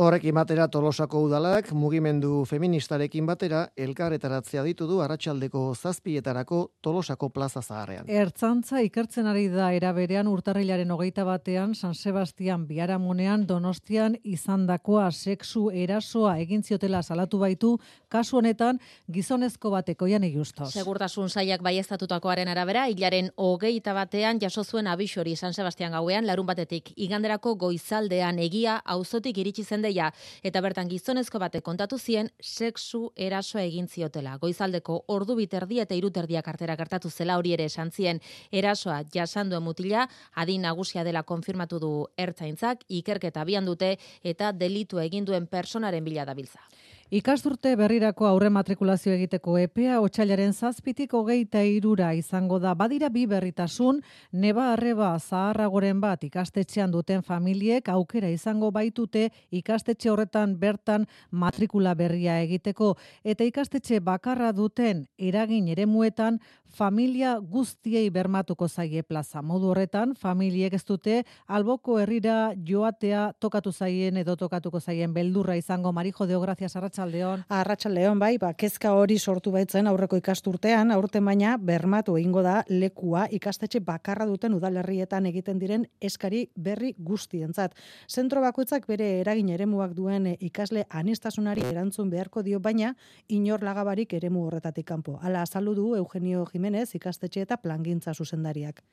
Horrekin 0.01 0.33
batera 0.33 0.65
Tolosako 0.65 1.19
udalak 1.27 1.67
mugimendu 1.77 2.39
feministarekin 2.49 3.27
batera 3.29 3.59
elkarretaratzea 3.77 4.63
ditu 4.65 4.87
du 4.89 4.95
arratsaldeko 5.03 5.59
zazpietarako 5.75 6.61
Tolosako 6.81 7.27
plaza 7.29 7.61
zaharrean. 7.61 8.07
Ertzantza 8.09 8.81
ikertzen 8.81 9.29
ari 9.29 9.43
da 9.53 9.67
eraberean 9.77 10.25
urtarrilaren 10.31 10.89
hogeita 10.95 11.21
batean 11.27 11.75
San 11.77 11.93
Sebastian 11.93 12.63
biaramunean 12.65 13.43
Donostian 13.45 14.15
izandakoa 14.23 15.11
sexu 15.11 15.67
erasoa 15.69 16.33
egin 16.41 16.63
ziotela 16.63 17.03
salatu 17.03 17.37
baitu 17.43 17.75
kasu 18.09 18.39
honetan 18.41 18.81
gizonezko 19.05 19.69
bateko 19.75 20.09
jan 20.09 20.25
egustos. 20.25 20.71
Segurtasun 20.73 21.29
saiak 21.29 21.61
baieztatutakoaren 21.61 22.49
arabera 22.49 22.87
hilaren 22.89 23.29
hogeita 23.37 23.93
batean 23.93 24.41
jaso 24.41 24.63
zuen 24.63 24.89
abisori 24.89 25.35
San 25.35 25.53
Sebastian 25.53 25.93
gauean 25.93 26.25
larun 26.25 26.49
batetik 26.49 26.89
iganderako 26.95 27.53
goizaldean 27.67 28.41
egia 28.49 28.81
auzotik 28.97 29.37
iritsi 29.37 29.63
zen 29.69 29.90
deia 29.91 30.11
eta 30.43 30.61
bertan 30.63 30.89
gizonezko 30.89 31.39
bate 31.39 31.61
kontatu 31.61 31.99
zien 31.99 32.29
sexu 32.39 33.11
erasoa 33.15 33.63
egin 33.67 33.87
ziotela. 33.87 34.37
Goizaldeko 34.41 35.03
ordu 35.07 35.35
biterdi 35.35 35.81
eta 35.83 35.95
iruterdiak 35.97 36.47
artera 36.47 36.77
gertatu 36.79 37.09
zela 37.09 37.37
hori 37.37 37.53
ere 37.57 37.67
esan 37.69 37.91
zien 37.91 38.21
erasoa 38.51 39.01
jasanduen 39.13 39.63
mutila 39.63 40.07
adin 40.35 40.61
nagusia 40.61 41.03
dela 41.03 41.23
konfirmatu 41.23 41.79
du 41.79 41.91
ertzaintzak 42.17 42.85
ikerketa 42.87 43.41
abian 43.41 43.65
dute 43.65 43.97
eta 44.23 44.51
delitu 44.51 44.99
egin 44.99 45.25
duen 45.25 45.47
personaren 45.47 46.03
bila 46.03 46.25
dabiltza. 46.25 46.61
Ikasturte 47.11 47.73
berrirako 47.75 48.23
aurre 48.23 48.47
matrikulazio 48.55 49.11
egiteko 49.11 49.57
epea 49.59 49.97
otxailaren 49.99 50.53
zazpitik 50.55 51.11
hogeita 51.11 51.59
irura 51.67 52.13
izango 52.15 52.55
da. 52.63 52.71
Badira 52.71 53.09
bi 53.11 53.25
berritasun, 53.27 53.97
neba 54.31 54.69
arreba 54.71 55.09
zaharragoren 55.19 55.99
bat 55.99 56.23
ikastetxean 56.23 56.93
duten 56.93 57.19
familiek 57.27 57.89
aukera 57.91 58.29
izango 58.31 58.69
baitute 58.71 59.25
ikastetxe 59.51 60.07
horretan 60.07 60.53
bertan 60.61 61.03
matrikula 61.31 61.97
berria 61.99 62.37
egiteko. 62.45 62.93
Eta 63.25 63.43
ikastetxe 63.43 63.99
bakarra 63.99 64.53
duten 64.55 65.03
eragin 65.17 65.67
eremuetan 65.67 66.39
familia 66.71 67.37
guztiei 67.37 68.09
bermatuko 68.09 68.67
zaie 68.67 69.03
plaza. 69.03 69.41
Modu 69.41 69.71
horretan, 69.71 70.15
familiek 70.15 70.73
ez 70.73 70.83
dute 70.87 71.21
alboko 71.47 71.97
herrira 71.99 72.53
joatea 72.67 73.31
tokatu 73.39 73.71
zaien 73.71 74.17
edo 74.17 74.35
tokatuko 74.35 74.79
zaien 74.79 75.13
beldurra 75.13 75.55
izango. 75.59 75.91
Marijo 75.91 76.27
de 76.27 76.35
Ogracia 76.35 76.67
Arratsaldeon. 76.73 77.45
Arratsaldeon 77.49 78.19
bai, 78.19 78.37
ba 78.37 78.53
kezka 78.53 78.93
hori 78.93 79.19
sortu 79.19 79.51
baitzen 79.51 79.87
aurreko 79.87 80.17
ikasturtean, 80.17 80.91
aurten 80.91 81.25
baina 81.25 81.57
bermatu 81.57 82.17
egingo 82.17 82.41
da 82.41 82.61
lekua 82.69 83.27
ikastetxe 83.31 83.81
bakarra 83.85 84.25
duten 84.25 84.53
udalerrietan 84.53 85.25
egiten 85.25 85.59
diren 85.59 85.85
eskari 86.01 86.47
berri 86.55 86.93
guztientzat. 86.97 87.75
Zentro 88.07 88.41
bakoitzak 88.41 88.87
bere 88.87 89.19
eragin 89.19 89.49
eremuak 89.49 89.93
duen 89.97 90.31
ikasle 90.39 90.85
anistasunari 90.89 91.65
erantzun 91.67 92.09
beharko 92.09 92.43
dio 92.43 92.59
baina 92.59 92.95
inor 93.27 93.63
lagabarik 93.63 94.13
eremu 94.13 94.45
horretatik 94.47 94.87
kanpo. 94.87 95.17
Hala 95.21 95.41
azaldu 95.41 95.75
du 95.75 95.95
Eugenio 95.95 96.41
Jimenez 96.61 96.91
ikastetxe 96.93 97.41
eta 97.41 97.55
plangintza 97.57 98.13
zuzendariak. 98.13 98.83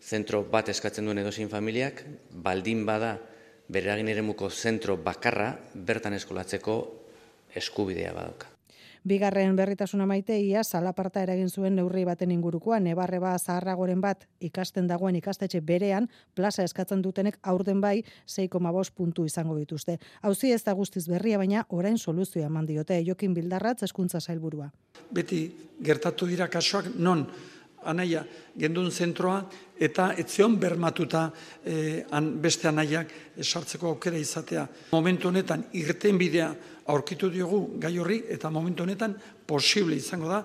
Zentro 0.00 0.38
bat 0.48 0.70
eskatzen 0.72 1.04
duen 1.04 1.18
edozein 1.20 1.50
familiak, 1.52 2.00
baldin 2.32 2.86
bada 2.88 3.18
bere 3.68 3.92
eremuko 4.00 4.48
zentro 4.48 4.96
bakarra 4.96 5.50
bertan 5.74 6.16
eskolatzeko 6.16 6.76
eskubidea 7.52 8.14
badauka. 8.16 8.57
Bigarren 9.04 9.56
berritasuna 9.56 10.06
maite 10.06 10.38
ia 10.40 10.64
salaparta 10.64 11.22
eragin 11.22 11.48
zuen 11.48 11.76
neurri 11.76 12.04
baten 12.04 12.30
ingurukoa 12.30 12.80
nebarreba 12.80 13.36
zaharragoren 13.38 14.00
bat 14.00 14.26
ikasten 14.40 14.86
dagoen 14.86 15.16
ikastetxe 15.16 15.60
berean 15.60 16.08
plaza 16.34 16.64
eskatzen 16.64 17.02
dutenek 17.02 17.38
aurten 17.42 17.80
bai 17.80 18.02
6,5 18.26 18.92
puntu 18.94 19.24
izango 19.24 19.56
dituzte. 19.58 19.98
Hauzi 20.22 20.52
ez 20.52 20.62
da 20.64 20.72
guztiz 20.72 21.06
berria 21.08 21.38
baina 21.38 21.64
orain 21.68 21.98
soluzioa 21.98 22.46
eman 22.46 22.66
diote 22.66 23.02
Jokin 23.04 23.34
Bildarratz 23.34 23.82
hezkuntza 23.82 24.20
sailburua. 24.20 24.70
Beti 25.10 25.46
gertatu 25.82 26.26
dira 26.26 26.48
kasuak 26.48 26.94
non 26.96 27.26
anaia 27.84 28.24
gendun 28.58 28.90
zentroa 28.90 29.42
eta 29.78 30.12
etzion 30.18 30.56
bermatuta 30.58 31.28
eh, 31.64 32.04
an, 32.10 32.32
beste 32.42 32.68
anaiak 32.68 33.12
sartzeko 33.42 33.92
aukera 33.94 34.18
izatea. 34.18 34.66
Momentu 34.92 35.28
honetan 35.28 35.64
irten 35.78 36.18
bidea 36.18 36.50
aurkitu 36.88 37.30
diogu 37.30 37.60
gai 37.80 37.94
horri 37.98 38.22
eta 38.32 38.50
momentu 38.50 38.82
honetan 38.82 39.16
posible 39.46 39.96
izango 39.96 40.28
da 40.28 40.42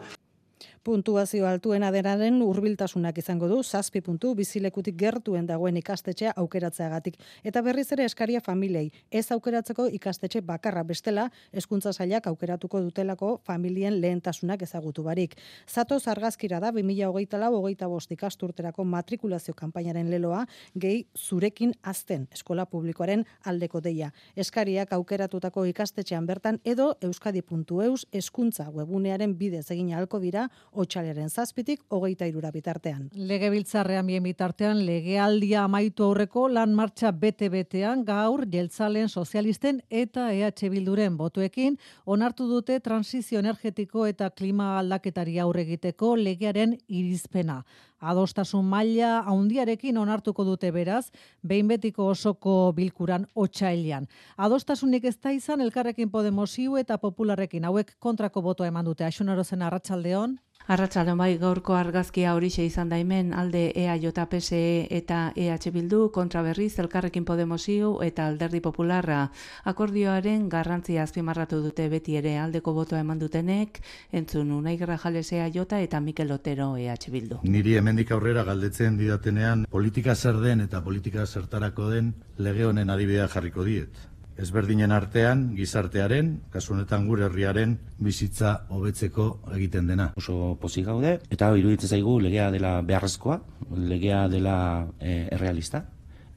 puntuazio 0.84 1.48
altuena 1.48 1.92
denaren 1.96 2.42
hurbiltasunak 2.44 3.18
izango 3.18 3.48
du, 3.48 3.62
zazpi 3.64 4.02
puntu 4.04 4.34
bizilekutik 4.36 4.98
gertuen 5.00 5.46
dagoen 5.48 5.78
ikastetxea 5.80 6.34
aukeratzeagatik. 6.42 7.16
Eta 7.44 7.62
berriz 7.64 7.86
ere 7.96 8.04
eskaria 8.04 8.42
familiei, 8.44 8.90
ez 9.12 9.30
aukeratzeko 9.32 9.86
ikastetxe 9.96 10.42
bakarra 10.44 10.84
bestela, 10.84 11.30
hezkuntza 11.54 11.94
zailak 11.94 12.28
aukeratuko 12.28 12.82
dutelako 12.84 13.38
familien 13.48 14.02
lehentasunak 14.02 14.62
ezagutu 14.68 15.06
barik. 15.08 15.38
Zato 15.68 16.00
zargazkira 16.00 16.60
da, 16.60 16.74
2008 16.76 17.40
lau, 17.40 17.54
hogeita 17.62 17.88
bost 17.88 18.12
ikasturterako 18.12 18.84
matrikulazio 18.84 19.56
kanpainaren 19.56 20.12
leloa, 20.12 20.44
gehi 20.76 21.06
zurekin 21.16 21.74
azten 21.82 22.28
eskola 22.34 22.66
publikoaren 22.66 23.24
aldeko 23.46 23.80
deia. 23.80 24.12
Eskariak 24.36 24.92
aukeratutako 25.00 25.64
ikastetxean 25.72 26.28
bertan 26.28 26.60
edo 26.66 26.92
euskadi.eus 27.02 28.08
eskuntza 28.12 28.68
webunearen 28.74 29.38
bidez 29.40 29.70
egin 29.72 29.94
ahalko 29.94 30.20
dira 30.20 30.50
otxaleren 30.76 31.30
zazpitik, 31.30 31.82
hogeita 31.90 32.28
irura 32.30 32.52
bitartean. 32.52 33.10
Lege 33.14 33.50
biltzarrean 33.54 34.08
bien 34.08 34.24
bitartean, 34.24 34.84
legealdia 34.86 35.64
amaitu 35.64 36.08
aurreko 36.08 36.48
lan 36.50 36.74
martxa 36.78 37.12
bete-betean 37.12 38.04
gaur 38.08 38.46
jeltzalen 38.52 39.10
sozialisten 39.10 39.82
eta 39.90 40.32
EH 40.34 40.70
Bilduren 40.74 41.18
botuekin 41.18 41.78
onartu 42.06 42.48
dute 42.50 42.80
transizio 42.80 43.40
energetiko 43.40 44.06
eta 44.08 44.30
klima 44.30 44.78
aldaketari 44.80 45.40
aurre 45.40 45.64
egiteko 45.68 46.16
legearen 46.16 46.78
irizpena. 46.88 47.64
Adostasun 48.04 48.66
maila 48.66 49.24
haundiarekin 49.32 49.98
onartuko 49.98 50.44
dute 50.44 50.72
beraz, 50.76 51.06
behin 51.42 51.68
betiko 51.72 52.08
osoko 52.12 52.74
bilkuran 52.76 53.28
otxailian. 53.36 54.08
Adostasunik 54.38 55.06
ez 55.06 55.18
da 55.18 55.32
izan 55.32 55.62
elkarrekin 55.62 56.12
Podemosiu 56.12 56.78
eta 56.78 56.98
Popularrekin 56.98 57.66
hauek 57.66 57.96
kontrako 58.00 58.42
botoa 58.42 58.68
eman 58.68 58.86
dute. 58.86 59.06
Aixunarozen 59.08 59.62
arratsaldeon. 59.62 60.38
Arratsaldeon 60.64 61.18
bai 61.20 61.34
gaurko 61.36 61.74
argazkia 61.76 62.32
horixe 62.38 62.64
izan 62.64 62.88
da 62.88 62.96
hemen 62.96 63.34
alde 63.36 63.66
EAJPSE 63.76 64.88
eta 64.96 65.18
EH 65.36 65.72
Bildu 65.76 66.06
kontra 66.16 66.40
berriz 66.46 66.78
elkarrekin 66.80 67.26
Podemosiu 67.28 67.98
eta 68.06 68.30
Alderdi 68.32 68.62
Popularra 68.64 69.26
akordioaren 69.68 70.48
garrantzia 70.48 71.04
azpimarratu 71.04 71.60
dute 71.66 71.90
beti 71.92 72.16
ere 72.16 72.38
aldeko 72.40 72.72
botoa 72.78 73.02
eman 73.04 73.20
dutenek 73.20 73.82
entzun 74.14 74.54
Unai 74.56 74.78
Grajales 74.78 75.34
EAJ 75.34 75.60
eta 75.82 76.00
Mikel 76.00 76.32
Otero 76.32 76.78
EH 76.78 77.12
Bildu. 77.12 77.42
Niri 77.44 77.76
hemendik 77.94 78.12
aurrera 78.16 78.42
galdetzen 78.42 78.96
didatenean 78.98 79.68
politika 79.70 80.16
zer 80.16 80.40
den 80.42 80.64
eta 80.64 80.80
politika 80.82 81.28
zertarako 81.28 81.92
den 81.92 82.08
lege 82.42 82.66
honen 82.66 82.90
adibidea 82.90 83.28
jarriko 83.30 83.62
diet 83.68 84.00
ezberdinen 84.42 84.90
artean, 84.90 85.44
gizartearen, 85.54 86.32
kasu 86.50 86.74
honetan 86.74 87.06
gure 87.06 87.28
herriaren 87.28 87.76
bizitza 88.02 88.56
hobetzeko 88.74 89.28
egiten 89.54 89.92
dena. 89.92 90.08
Oso 90.18 90.56
pozik 90.58 90.88
gaude 90.88 91.20
eta 91.30 91.52
iruditzen 91.54 91.94
zaigu 91.94 92.16
legea 92.24 92.50
dela 92.56 92.80
beharrezkoa, 92.82 93.38
legea 93.78 94.24
dela 94.34 94.56
e, 94.98 95.28
errealista 95.38 95.84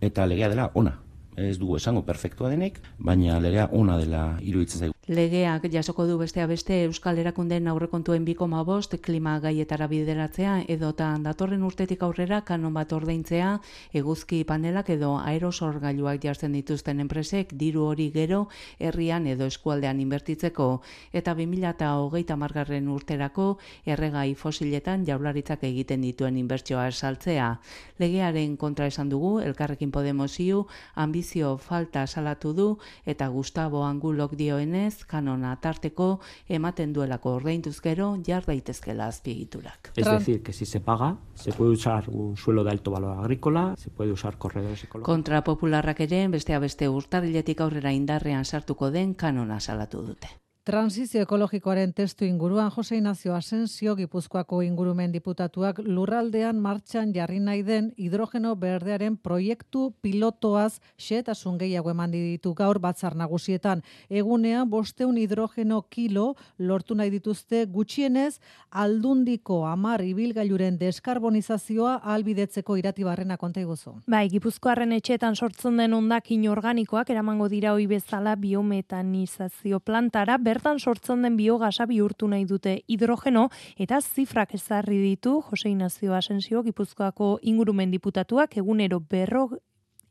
eta 0.04 0.28
legea 0.28 0.52
dela 0.52 0.68
ona. 0.74 0.98
Ez 1.40 1.56
dugu 1.56 1.80
esango 1.80 2.04
perfektua 2.04 2.52
denik, 2.52 2.82
baina 2.98 3.40
legea 3.40 3.70
ona 3.72 3.96
dela 3.96 4.26
iruditzen 4.42 4.84
zaigu. 4.84 4.95
Legeak 5.06 5.68
jasoko 5.70 6.02
du 6.02 6.16
bestea 6.18 6.48
beste 6.50 6.80
Euskal 6.82 7.20
Erakundeen 7.22 7.68
aurrekontuen 7.70 8.24
bikoma 8.26 8.64
bost 8.66 8.96
klima 8.98 9.36
gaietara 9.38 9.86
bideratzea 9.86 10.64
edota 10.66 11.12
datorren 11.22 11.62
urtetik 11.62 12.00
aurrera 12.02 12.40
kanon 12.48 12.74
bat 12.74 12.90
ordaintzea 12.92 13.52
eguzki 14.00 14.40
panelak 14.48 14.90
edo 14.90 15.12
aerosorgailuak 15.20 16.18
jartzen 16.24 16.56
dituzten 16.58 16.98
enpresek 17.04 17.52
diru 17.54 17.84
hori 17.86 18.08
gero 18.10 18.48
herrian 18.80 19.28
edo 19.30 19.46
eskualdean 19.46 20.00
inbertitzeko 20.02 20.66
eta 21.12 21.36
2008 21.38 22.34
margarren 22.42 22.90
urterako 22.90 23.46
erregai 23.86 24.34
fosiletan 24.34 25.06
jaularitzak 25.06 25.62
egiten 25.70 26.02
dituen 26.02 26.36
inbertsioa 26.36 26.88
esaltzea. 26.88 27.60
Legearen 28.02 28.56
kontra 28.56 28.90
esan 28.90 29.08
dugu, 29.08 29.38
elkarrekin 29.38 29.94
Podemosiu, 29.94 30.66
ambizio 30.96 31.56
falta 31.58 32.08
salatu 32.08 32.52
du 32.52 32.68
eta 33.06 33.28
Gustavo 33.28 33.86
Angulok 33.86 34.34
dioenez 34.34 34.95
kanona 35.04 35.56
tarteko 35.60 36.20
ematen 36.48 36.92
duelako 36.92 37.34
ordainduz 37.40 37.80
gero 37.80 38.16
jar 38.26 38.44
daitezkela 38.46 39.06
azpiegiturak. 39.06 39.92
Es 39.96 40.06
decir, 40.06 40.42
que 40.42 40.52
si 40.52 40.66
se 40.66 40.80
paga, 40.80 41.16
se 41.34 41.52
puede 41.52 41.72
usar 41.72 42.08
un 42.08 42.36
suelo 42.36 42.64
de 42.64 42.70
alto 42.70 42.90
valor 42.90 43.18
agrícola, 43.18 43.74
se 43.76 43.90
puede 43.90 44.12
usar 44.12 44.38
corredores 44.38 44.84
ecológicos. 44.84 45.12
Kontra 45.12 45.44
popularrak 45.44 46.00
ere, 46.00 46.26
besteak 46.28 46.60
beste 46.60 46.88
urtarriletik 46.88 47.60
aurrera 47.60 47.92
indarrean 47.92 48.44
sartuko 48.44 48.90
den 48.90 49.14
kanona 49.14 49.60
salatu 49.60 50.02
dute. 50.02 50.28
Transizio 50.66 51.20
ekologikoaren 51.22 51.92
testu 51.94 52.24
inguruan 52.26 52.72
Jose 52.74 52.96
Ignacio 52.96 53.36
Asensio 53.36 53.92
Gipuzkoako 53.94 54.64
ingurumen 54.66 55.12
diputatuak 55.14 55.76
lurraldean 55.86 56.58
martxan 56.58 57.12
jarri 57.14 57.38
nahi 57.38 57.60
den 57.62 57.92
hidrogeno 57.96 58.56
berdearen 58.58 59.14
proiektu 59.16 59.92
pilotoaz 60.02 60.80
xetasun 60.98 61.60
gehiago 61.60 61.92
eman 61.92 62.10
ditu 62.10 62.52
gaur 62.58 62.80
batzar 62.82 63.14
nagusietan. 63.14 63.84
Egunean 64.10 64.66
bosteun 64.68 65.20
hidrogeno 65.22 65.82
kilo 65.82 66.34
lortu 66.58 66.98
nahi 66.98 67.14
dituzte 67.14 67.62
gutxienez 67.66 68.40
aldundiko 68.72 69.60
amar 69.70 70.02
ibilgailuren 70.02 70.80
deskarbonizazioa 70.82 72.00
albidetzeko 72.16 72.80
irati 72.82 73.06
barrena 73.06 73.36
konta 73.36 73.62
iguzu. 73.62 73.94
Bai, 74.08 74.26
Gipuzkoaren 74.34 74.98
etxetan 74.98 75.38
sortzen 75.38 75.78
den 75.78 75.94
ondakin 75.94 76.50
organikoak 76.50 77.14
eramango 77.14 77.46
dira 77.54 77.78
hoi 77.78 77.86
bezala 77.86 78.34
biometanizazio 78.34 79.78
plantara 79.78 80.40
bertan 80.56 80.78
sortzen 80.80 81.20
den 81.20 81.36
biogasa 81.36 81.84
bihurtu 81.84 82.28
nahi 82.32 82.46
dute 82.48 82.78
hidrogeno 82.88 83.48
eta 83.84 83.98
zifrak 84.00 84.54
ezarri 84.56 84.96
ditu 85.02 85.42
Jose 85.50 85.68
Ignacio 85.68 86.14
Asensio 86.16 86.62
Gipuzkoako 86.64 87.28
ingurumen 87.42 87.92
diputatuak 87.92 88.56
egunero 88.62 89.00
berro 89.00 89.50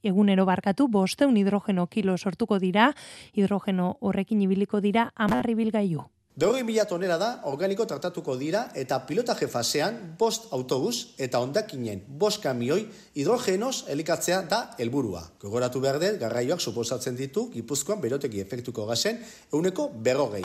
egunero 0.06 0.46
barkatu 0.46 0.88
bosteun 0.88 1.38
hidrogeno 1.38 1.88
kilo 1.88 2.18
sortuko 2.18 2.60
dira, 2.62 2.92
hidrogeno 3.34 3.96
horrekin 4.02 4.44
ibiliko 4.46 4.82
dira 4.82 5.10
amarri 5.16 5.56
bilgaiu. 5.58 6.06
Dogei 6.36 6.66
mila 6.68 6.84
tonera 6.84 7.16
da 7.16 7.30
organiko 7.48 7.86
tratatuko 7.88 8.34
dira 8.36 8.66
eta 8.76 8.98
pilotaje 9.08 9.48
fasean 9.48 10.02
bost 10.20 10.50
autobus 10.58 11.16
eta 11.28 11.40
ondakinen 11.40 12.02
bost 12.24 12.44
kamioi 12.44 12.82
hidrogenos 13.16 13.86
elikatzea 13.96 14.42
da 14.52 14.62
helburua. 14.76 15.24
Gogoratu 15.40 15.80
behar 15.80 16.02
dut, 16.04 16.20
garraioak 16.20 16.60
suposatzen 16.60 17.16
ditu 17.16 17.48
Gipuzkoan 17.56 18.04
beroteki 18.04 18.44
efektuko 18.44 18.84
gazen 18.92 19.24
euneko 19.54 19.88
berrogei. 19.96 20.44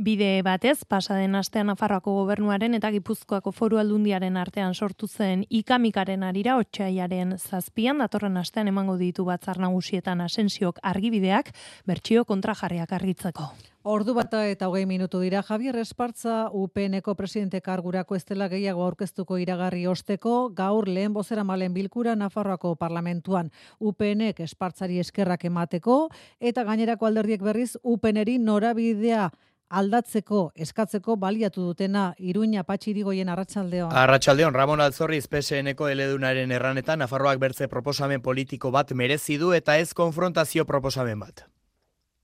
Bide 0.00 0.40
batez, 0.40 0.86
pasaden 0.88 1.34
astean 1.36 1.66
Nafarroako 1.68 2.14
gobernuaren 2.22 2.72
eta 2.78 2.88
Gipuzkoako 2.94 3.50
foru 3.52 3.76
aldundiaren 3.76 4.38
artean 4.40 4.72
sortu 4.72 5.04
zen 5.04 5.42
ikamikaren 5.58 6.22
arira 6.24 6.54
otxaiaren 6.56 7.34
zazpian, 7.36 8.00
datorren 8.00 8.40
astean 8.40 8.70
emango 8.72 8.94
ditu 8.96 9.26
batzar 9.28 9.60
nagusietan 9.60 10.22
asensiok 10.24 10.80
argibideak, 10.92 11.50
bertsio 11.84 12.24
kontrajarriak 12.24 12.94
argitzeko. 12.96 13.50
Ordu 13.90 14.14
bata 14.16 14.40
eta 14.48 14.66
hogei 14.68 14.86
minutu 14.88 15.20
dira 15.20 15.42
Javier 15.42 15.76
Espartza 15.80 16.48
UPNeko 16.52 17.14
presidente 17.16 17.60
kargurako 17.60 18.16
estela 18.16 18.48
gehiago 18.52 18.82
aurkeztuko 18.84 19.36
iragarri 19.40 19.86
osteko 19.88 20.50
gaur 20.56 20.88
lehen 20.88 21.12
bozera 21.12 21.44
malen 21.44 21.76
bilkura 21.76 22.16
Nafarroako 22.16 22.74
parlamentuan 22.76 23.52
UPNek 23.80 24.40
Espartzari 24.48 24.98
eskerrak 25.00 25.44
emateko 25.44 26.00
eta 26.40 26.64
gainerako 26.64 27.08
alderdiek 27.08 27.40
berriz 27.44 27.70
UPNeri 27.82 28.38
norabidea 28.38 29.30
aldatzeko 29.70 30.40
eskatzeko 30.56 31.16
baliatu 31.16 31.62
dutena 31.68 32.10
Iruña 32.18 32.64
Patxirigoien 32.66 33.30
arratsaldeon. 33.30 33.94
Arratsaldeon 33.94 34.54
Ramon 34.54 34.82
Alzorriz 34.84 35.26
PSNeko 35.28 35.88
eledunaren 35.88 36.52
erranetan 36.52 36.98
Nafarroak 37.04 37.38
bertze 37.38 37.68
proposamen 37.68 38.22
politiko 38.22 38.74
bat 38.74 38.92
merezi 38.92 39.38
du 39.38 39.54
eta 39.54 39.78
ez 39.78 39.94
konfrontazio 39.94 40.66
proposamen 40.66 41.20
bat. 41.20 41.46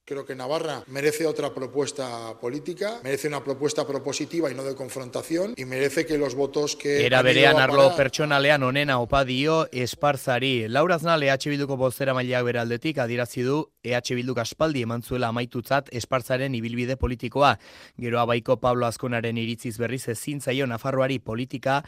Creo 0.09 0.25
que 0.25 0.37
Navarra 0.37 0.85
merece 0.87 1.27
otra 1.27 1.53
propuesta 1.53 2.39
política, 2.41 3.01
merece 3.03 3.27
una 3.27 3.43
propuesta 3.43 3.85
propositiva 3.85 4.49
y 4.49 4.55
no 4.55 4.63
de 4.63 4.77
confrontación 4.77 5.53
y 5.57 5.65
merece 5.65 6.07
que 6.07 6.17
los 6.17 6.37
votos 6.37 6.77
que... 6.77 7.05
Era 7.05 7.23
berean 7.23 7.57
arlo 7.57 7.91
pertsonalean 7.97 8.63
onena 8.63 9.01
opa 9.01 9.25
dio 9.25 9.69
esparzari. 9.73 10.69
Laura 10.69 11.01
Znal 11.01 11.25
EH 11.25 11.51
Bilduko 11.51 11.77
bozera 11.77 12.15
mailak 12.15 12.45
beraldetik 12.47 13.01
adirazi 13.03 13.43
du 13.43 13.73
EH 13.83 14.15
Bilduk 14.15 14.39
aspaldi 14.39 14.85
eman 14.87 15.03
zuela 15.03 15.33
amaitutzat 15.35 15.91
esparzaren 15.91 16.55
ibilbide 16.55 16.95
politikoa. 16.97 17.57
Gero 17.99 18.21
abaiko 18.21 18.61
Pablo 18.61 18.87
Azkonaren 18.87 19.43
iritziz 19.43 19.75
berriz 19.77 20.07
ezin 20.07 20.39
zaio 20.41 20.69
Nafarroari 20.71 21.19
politika 21.19 21.83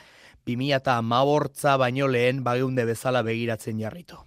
2008 0.45 1.79
baino 1.79 2.09
lehen 2.09 2.43
bageunde 2.43 2.85
bezala 2.85 3.23
begiratzen 3.23 3.79
jarritu 3.79 4.19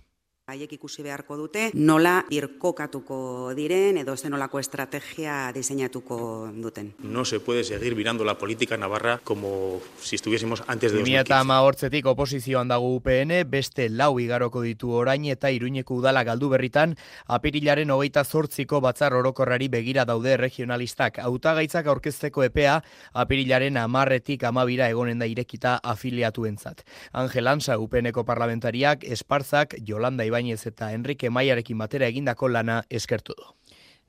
haiek 0.52 0.74
ikusi 0.76 1.04
beharko 1.06 1.38
dute 1.40 1.70
nola 1.74 2.18
birkokatuko 2.28 3.54
diren 3.56 4.02
edo 4.02 4.16
zenolako 4.18 4.60
estrategia 4.60 5.52
diseinatuko 5.56 6.52
duten. 6.52 6.92
No 7.00 7.24
se 7.26 7.40
puede 7.40 7.64
seguir 7.64 7.96
mirando 7.96 8.26
la 8.26 8.38
política 8.38 8.78
navarra 8.78 9.20
como 9.24 9.80
si 10.02 10.16
estuviésemos 10.16 10.64
antes 10.68 10.92
de 10.92 11.00
2015. 11.00 11.22
Eta 11.22 11.40
ama 11.40 11.62
hortzetik 11.62 12.06
oposizioan 12.06 12.68
dago 12.68 12.90
UPN, 12.96 13.32
beste 13.48 13.88
lau 13.90 14.20
igaroko 14.20 14.62
ditu 14.62 14.92
orain 14.92 15.26
eta 15.32 15.52
iruñeko 15.52 15.96
udala 15.96 16.24
galdu 16.28 16.50
berritan, 16.50 16.98
apirilaren 17.28 17.92
hogeita 17.92 18.24
zortziko 18.26 18.82
batzar 18.82 19.14
orokorrari 19.16 19.70
begira 19.70 20.06
daude 20.06 20.36
regionalistak. 20.38 21.20
Autagaitzak 21.20 21.88
aurkezteko 21.88 22.44
epea, 22.44 22.82
apirilaren 23.14 23.78
amarretik 23.78 24.44
amabira 24.44 24.90
egonen 24.90 25.20
da 25.20 25.30
irekita 25.32 25.78
afiliatu 25.84 26.46
entzat. 26.50 26.84
Angel 27.14 27.48
Ansa, 27.48 27.78
UPNeko 27.80 28.26
parlamentariak, 28.26 29.06
Esparzak, 29.06 29.78
Jolanda 29.88 30.26
Ibai 30.26 30.41
Ibañez 30.42 30.66
eta 30.66 30.94
Enrique 30.94 31.30
Maiarekin 31.30 31.78
batera 31.78 32.08
egindako 32.08 32.48
lana 32.50 32.82
eskertu 32.90 33.34
du. 33.38 33.46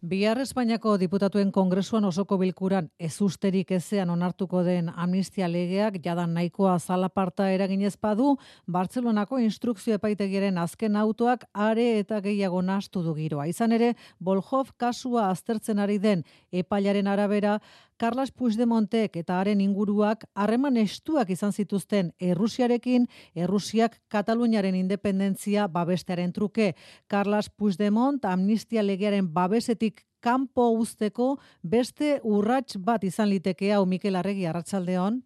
Bihar 0.03 0.41
Espainiako 0.43 0.97
diputatuen 0.99 1.53
kongresuan 1.55 2.05
osoko 2.09 2.39
bilkuran 2.41 2.89
ez 2.99 3.21
usterik 3.23 3.71
ezean 3.71 4.11
onartuko 4.11 4.65
den 4.67 4.89
amnistia 4.89 5.47
legeak 5.47 6.01
jadan 6.03 6.33
nahikoa 6.35 6.79
zalaparta 6.81 7.51
eraginez 7.53 7.95
badu, 8.03 8.33
Bartzelonako 8.67 9.39
instrukzio 9.39 9.95
epaitegiren 9.95 10.59
azken 10.59 10.97
autoak 10.97 11.45
are 11.53 11.87
eta 12.01 12.19
gehiago 12.21 12.63
nastu 12.63 13.03
du 13.03 13.15
giroa. 13.15 13.47
Izan 13.47 13.73
ere, 13.79 13.95
Bolhov 14.19 14.73
kasua 14.77 15.29
aztertzen 15.31 15.79
ari 15.79 15.99
den 15.99 16.25
epailaren 16.51 17.07
arabera, 17.07 17.61
Carlos 18.03 18.33
Puigdemontek 18.35 19.15
eta 19.21 19.37
haren 19.39 19.61
inguruak 19.63 20.25
harreman 20.35 20.75
estuak 20.81 21.29
izan 21.31 21.53
zituzten 21.55 22.09
Errusiarekin, 22.19 23.05
Errusiak 23.39 24.01
Kataluniaren 24.11 24.75
independentzia 24.75 25.69
babestearen 25.71 26.33
truke. 26.35 26.73
Carlos 27.07 27.47
Puigdemont 27.55 28.25
amnistia 28.27 28.83
legearen 28.83 29.29
babesetik 29.31 30.03
kanpo 30.19 30.67
usteko 30.81 31.37
beste 31.63 32.17
urrats 32.25 32.75
bat 32.75 33.07
izan 33.07 33.31
liteke 33.31 33.71
hau 33.71 33.87
Mikel 33.87 34.19
Arregi 34.19 34.51
Arratsaldeon. 34.51 35.23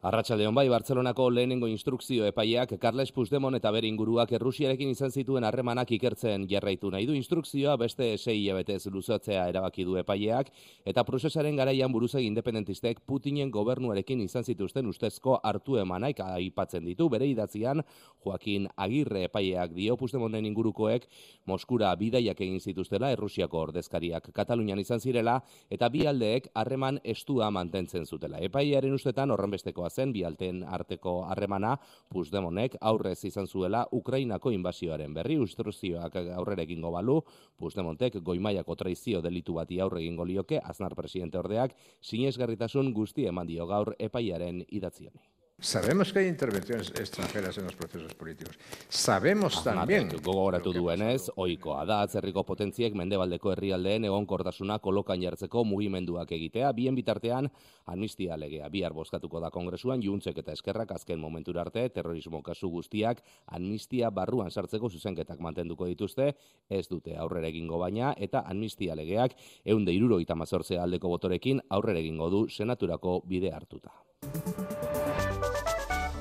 Arratsaldeon 0.00 0.54
bai 0.56 0.62
Bartzelonako 0.72 1.26
lehenengo 1.28 1.68
instrukzio 1.68 2.24
epaileak 2.24 2.70
Carles 2.80 3.10
Puigdemont 3.12 3.52
eta 3.58 3.68
bere 3.68 3.84
inguruak 3.84 4.30
Errusiarekin 4.32 4.88
izan 4.88 5.10
zituen 5.12 5.44
harremanak 5.44 5.90
ikertzen 5.92 6.46
jarraitu 6.48 6.88
nahi 6.88 7.04
du 7.04 7.12
instrukzioa 7.12 7.74
beste 7.76 8.06
6 8.16 8.32
hilabetez 8.32 8.86
luzatzea 8.94 9.42
erabaki 9.50 9.84
du 9.84 9.98
epaileak 10.00 10.48
eta 10.88 11.04
prozesaren 11.04 11.60
garaian 11.60 11.92
buruzegi 11.92 12.30
independentistek 12.32 13.02
Putinen 13.04 13.50
gobernuarekin 13.52 14.22
izan 14.24 14.42
zituzten 14.48 14.88
ustezko 14.88 15.34
hartu 15.42 15.76
emanaik 15.76 16.24
aipatzen 16.24 16.88
ditu. 16.88 17.10
Bere 17.12 17.28
idatzian 17.28 17.84
Joaquin 18.24 18.70
Agirre 18.76 19.26
epaileak 19.28 19.76
dio 19.76 19.98
Puigdemonten 20.00 20.48
ingurukoek 20.48 21.04
Moskura 21.44 21.92
bidaiak 22.00 22.40
egin 22.40 22.56
zituztela 22.60 23.12
Errusiako 23.18 23.66
ordezkariak 23.66 24.32
Katalunian 24.32 24.80
izan 24.80 25.04
zirela 25.04 25.42
eta 25.68 25.92
bi 25.92 26.06
aldeek 26.06 26.48
harreman 26.54 27.02
estua 27.04 27.50
mantentzen 27.50 28.08
zutela. 28.08 28.40
Epailearen 28.40 28.96
ustetan 28.96 29.36
horrenbesteko 29.36 29.89
zen 29.90 30.12
bialten 30.12 30.62
arteko 30.64 31.24
harremana 31.24 31.76
Puigdemontek 32.08 32.76
aurrez 32.80 33.18
izan 33.24 33.46
zuela 33.46 33.86
Ukrainako 33.92 34.52
inbasioaren 34.56 35.14
berri 35.14 35.36
instrukzioak 35.40 36.16
aurrera 36.36 36.62
egingo 36.62 36.92
balu 36.94 37.20
Puigdemontek 37.58 38.20
goimaiako 38.22 38.76
traizio 38.76 39.20
delitu 39.20 39.58
bati 39.58 39.80
aurre 39.80 40.00
egingo 40.00 40.24
lioke 40.24 40.60
Aznar 40.62 40.94
presidente 40.94 41.38
ordeak 41.38 41.76
sinesgarritasun 42.00 42.94
guzti 42.94 43.26
eman 43.26 43.46
dio 43.46 43.66
gaur 43.66 43.94
epaiaren 43.98 44.64
idatzioni. 44.68 45.39
Sabemos 45.62 46.10
que 46.10 46.20
hay 46.20 46.28
intervenciones 46.28 46.88
extranjeras 46.88 47.58
en 47.58 47.64
los 47.64 47.74
procesos 47.74 48.14
políticos. 48.14 48.58
Sabemos 48.88 49.62
también... 49.62 50.08
Gogoratu 50.22 50.72
duenez, 50.72 51.28
oikoa 51.36 51.84
da 51.84 51.98
atzerriko 52.00 52.46
potentziek 52.48 52.96
mendebaldeko 52.96 53.52
herrialdeen 53.52 54.06
egonkortasuna 54.08 54.78
kolokan 54.80 55.20
jartzeko 55.20 55.66
mugimenduak 55.68 56.32
egitea, 56.32 56.72
bien 56.72 56.96
bitartean 56.96 57.50
amnistia 57.84 58.38
legea 58.40 58.70
bihar 58.72 58.96
bozkatuko 58.96 59.40
da 59.44 59.50
kongresuan, 59.52 60.00
juntzek 60.00 60.40
eta 60.40 60.56
eskerrak 60.56 60.96
azken 60.96 61.20
momentura 61.20 61.60
arte, 61.66 61.84
terrorismo 61.92 62.40
kasu 62.42 62.72
guztiak 62.72 63.20
amnistia 63.46 64.08
barruan 64.08 64.50
sartzeko 64.50 64.88
zuzenketak 64.88 65.44
mantenduko 65.44 65.84
dituzte, 65.92 66.32
ez 66.70 66.86
dute 66.88 67.18
aurrera 67.20 67.52
egingo 67.52 67.78
baina, 67.78 68.14
eta 68.16 68.46
amnistia 68.48 68.96
legeak 68.96 69.36
eunde 69.64 69.92
iruro 69.92 70.16
aldeko 70.16 71.08
botorekin 71.08 71.60
aurrera 71.68 71.98
egingo 71.98 72.30
du 72.30 72.48
senaturako 72.48 73.22
bide 73.26 73.52
hartuta. 73.52 73.92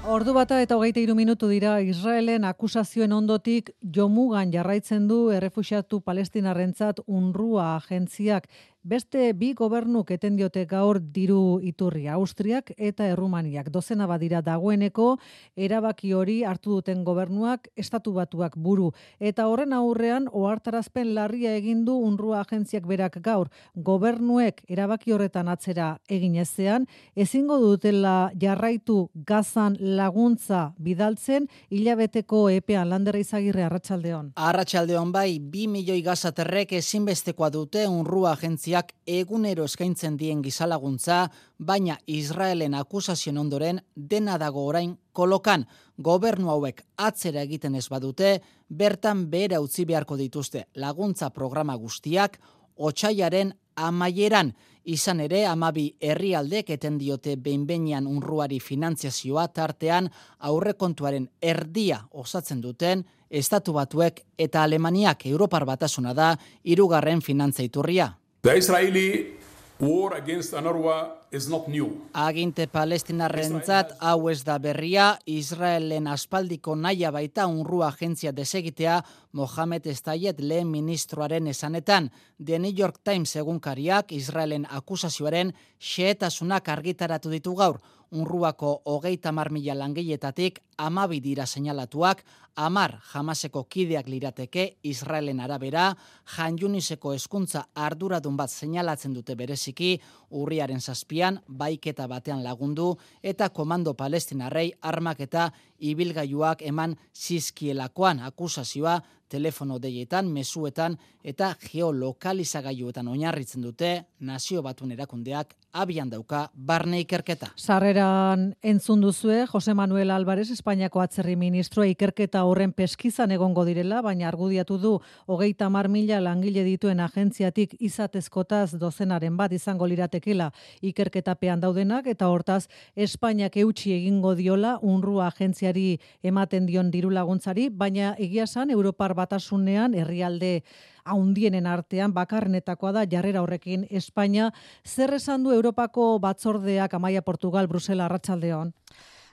Ordu 0.09 0.33
bata 0.33 0.57
eta 0.63 0.73
hogeita 0.73 0.97
iru 1.03 1.13
minutu 1.13 1.45
dira 1.51 1.75
Israelen 1.85 2.45
akusazioen 2.49 3.11
ondotik 3.13 3.67
jomugan 3.97 4.49
jarraitzen 4.49 5.03
du 5.05 5.19
errefusiatu 5.29 5.99
palestinarrentzat 6.01 7.03
unrua 7.05 7.67
agentziak 7.75 8.47
Beste 8.81 9.33
bi 9.35 9.49
gobernuk 9.51 10.07
eten 10.15 10.37
diote 10.39 10.61
gaur 10.63 11.01
diru 11.03 11.59
iturri 11.59 12.05
Austriak 12.07 12.71
eta 12.77 13.09
Errumaniak. 13.11 13.67
Dozena 13.69 14.05
badira 14.07 14.39
dagoeneko 14.41 15.17
erabaki 15.57 16.13
hori 16.15 16.45
hartu 16.47 16.77
duten 16.77 17.03
gobernuak 17.03 17.67
estatu 17.75 18.13
batuak 18.15 18.55
buru. 18.55 18.93
Eta 19.19 19.49
horren 19.51 19.73
aurrean 19.75 20.29
ohartarazpen 20.31 21.11
larria 21.13 21.57
egin 21.57 21.83
du 21.83 21.97
unrua 21.99 22.39
agentziak 22.39 22.87
berak 22.87 23.17
gaur. 23.21 23.49
Gobernuek 23.75 24.63
erabaki 24.69 25.11
horretan 25.11 25.49
atzera 25.49 25.97
egin 26.07 26.39
ezean, 26.39 26.87
ezingo 27.15 27.59
dutela 27.59 28.31
jarraitu 28.39 29.09
gazan 29.13 29.75
laguntza 29.79 30.71
bidaltzen 30.79 31.49
hilabeteko 31.69 32.47
epean 32.49 32.87
landerra 32.87 33.19
izagirre 33.19 33.67
arratsaldeon. 33.67 34.31
Arratsaldeon 34.37 35.11
bai, 35.11 35.39
bi 35.39 35.67
milioi 35.67 36.01
gazaterrek 36.01 36.71
ezinbestekoa 36.79 37.51
dute 37.51 37.85
unrua 37.91 38.37
agentziak 38.39 38.78
agentziak 38.79 38.93
egunero 39.05 39.65
eskaintzen 39.65 40.17
dien 40.17 40.41
gizalaguntza, 40.41 41.29
baina 41.57 41.97
Israelen 42.07 42.73
akusazioen 42.73 43.37
ondoren 43.37 43.81
dena 43.95 44.37
dago 44.37 44.65
orain 44.65 44.97
kolokan. 45.11 45.65
Gobernu 45.97 46.49
hauek 46.49 46.83
atzera 46.97 47.41
egiten 47.41 47.75
ez 47.75 47.89
badute, 47.89 48.41
bertan 48.69 49.29
behera 49.29 49.59
utzi 49.59 49.85
beharko 49.85 50.15
dituzte 50.15 50.67
laguntza 50.75 51.29
programa 51.29 51.75
guztiak, 51.75 52.39
otxaiaren 52.77 53.53
amaieran, 53.75 54.53
izan 54.85 55.19
ere 55.19 55.45
amabi 55.45 55.95
herrialdek 55.99 56.69
eten 56.69 56.97
diote 56.97 57.35
behinbenian 57.35 58.07
unruari 58.07 58.59
finantziazioa 58.59 59.47
tartean 59.47 60.09
aurrekontuaren 60.39 61.29
erdia 61.41 62.05
osatzen 62.11 62.61
duten, 62.61 63.03
Estatu 63.29 63.73
batuek 63.73 64.23
eta 64.41 64.63
Alemaniak. 64.63 65.27
Europar 65.29 65.65
batasuna 65.65 66.15
da 66.17 66.31
irugarren 66.63 67.21
finantzaiturria. 67.21 68.18
The 68.41 68.56
Israeli 68.56 69.36
War 69.82 70.13
against 70.13 70.54
UNRWA 70.54 71.28
is 71.32 71.49
not 71.49 71.67
new. 71.67 72.08
Aginte 72.13 72.67
palestinarrentzat 72.71 73.97
hau 73.99 74.30
ez 74.32 74.45
da 74.47 74.56
berria, 74.60 75.17
Israelen 75.28 76.08
aspaldiko 76.08 76.75
naia 76.75 77.12
baita 77.12 77.49
unru 77.52 77.82
agentzia 77.84 78.32
desegitea 78.32 79.02
Mohamed 79.32 79.88
Estayet 79.91 80.39
lehen 80.39 80.71
ministroaren 80.71 81.47
esanetan. 81.52 82.12
The 82.39 82.60
New 82.60 82.71
York 82.75 83.04
Times 83.04 83.36
egunkariak 83.36 84.12
Israelen 84.15 84.67
akusazioaren 84.71 85.52
xeetasunak 85.80 86.67
argitaratu 86.67 87.32
ditu 87.32 87.56
gaur. 87.56 87.80
Unruako 88.12 88.82
hogeita 88.86 89.32
mar 89.32 89.52
mila 89.52 89.75
langiletatik 89.75 90.63
amabi 90.79 91.19
dira 91.19 91.45
seinalatuak, 91.45 92.23
amar 92.59 92.97
jamaseko 93.11 93.63
kideak 93.71 94.07
lirateke 94.11 94.65
Israelen 94.83 95.39
arabera, 95.39 95.89
janjuniseko 96.35 97.13
eskuntza 97.15 97.65
arduradun 97.75 98.37
bat 98.39 98.51
seinalatzen 98.51 99.13
dute 99.15 99.35
bereziki, 99.39 99.93
urriaren 100.31 100.81
zazpian, 100.81 101.39
baiketa 101.47 102.07
batean 102.07 102.43
lagundu, 102.43 102.93
eta 103.23 103.49
komando 103.49 103.93
palestinarrei 103.93 104.71
armak 104.81 105.23
eta 105.27 105.49
ibilgailuak 105.79 106.65
eman 106.67 106.97
zizkielakoan 107.15 108.19
akusazioa 108.27 108.99
telefono 109.29 109.77
deietan, 109.79 110.27
mesuetan 110.33 110.97
eta 111.23 111.53
geolokalizagailuetan 111.61 113.07
oinarritzen 113.07 113.61
dute 113.63 113.91
nazio 114.25 114.63
batun 114.65 114.91
erakundeak 114.95 115.53
abian 115.73 116.09
dauka 116.09 116.47
barne 116.53 116.99
ikerketa. 117.03 117.51
Sarreran 117.55 118.49
entzun 118.63 119.03
duzue, 119.05 119.45
Jose 119.51 119.75
Manuel 119.77 120.11
Álvarez, 120.11 120.49
Espainiako 120.69 121.01
atzerri 121.01 121.34
ministroa 121.34 121.88
ikerketa 121.89 122.43
horren 122.45 122.69
peskizan 122.77 123.32
egongo 123.34 123.63
direla, 123.65 124.03
baina 124.05 124.27
argudiatu 124.27 124.75
du 124.77 124.91
hogeita 125.25 125.65
mar 125.73 125.88
mila 125.89 126.19
langile 126.21 126.62
dituen 126.62 126.99
agentziatik 127.01 127.73
izatezkotaz 127.88 128.77
dozenaren 128.77 129.34
bat 129.34 129.55
izango 129.58 129.88
liratekela 129.89 130.51
ikerketapean 130.91 131.65
daudenak, 131.65 132.05
eta 132.13 132.29
hortaz 132.29 132.67
Espainiak 132.93 133.58
eutxi 133.58 133.95
egingo 133.97 134.36
diola 134.38 134.77
unrua 134.84 135.32
agentziari 135.34 135.97
ematen 136.21 136.69
dion 136.69 136.93
diru 136.93 137.10
laguntzari, 137.10 137.71
baina 137.73 138.13
egia 138.19 138.45
san 138.45 138.69
Europar 138.69 139.17
batasunean 139.17 139.97
herrialde 139.97 140.60
haundienen 141.03 141.65
artean 141.65 142.13
bakarrenetakoa 142.13 142.91
da 142.93 143.08
jarrera 143.10 143.41
horrekin 143.41 143.88
Espainia. 143.89 144.51
Zer 144.86 145.17
esan 145.17 145.41
du 145.41 145.49
Europako 145.49 146.19
batzordeak 146.19 146.93
Amaia 146.93 147.23
Portugal, 147.23 147.65
Brusela, 147.65 148.05
Arratsaldeon? 148.05 148.75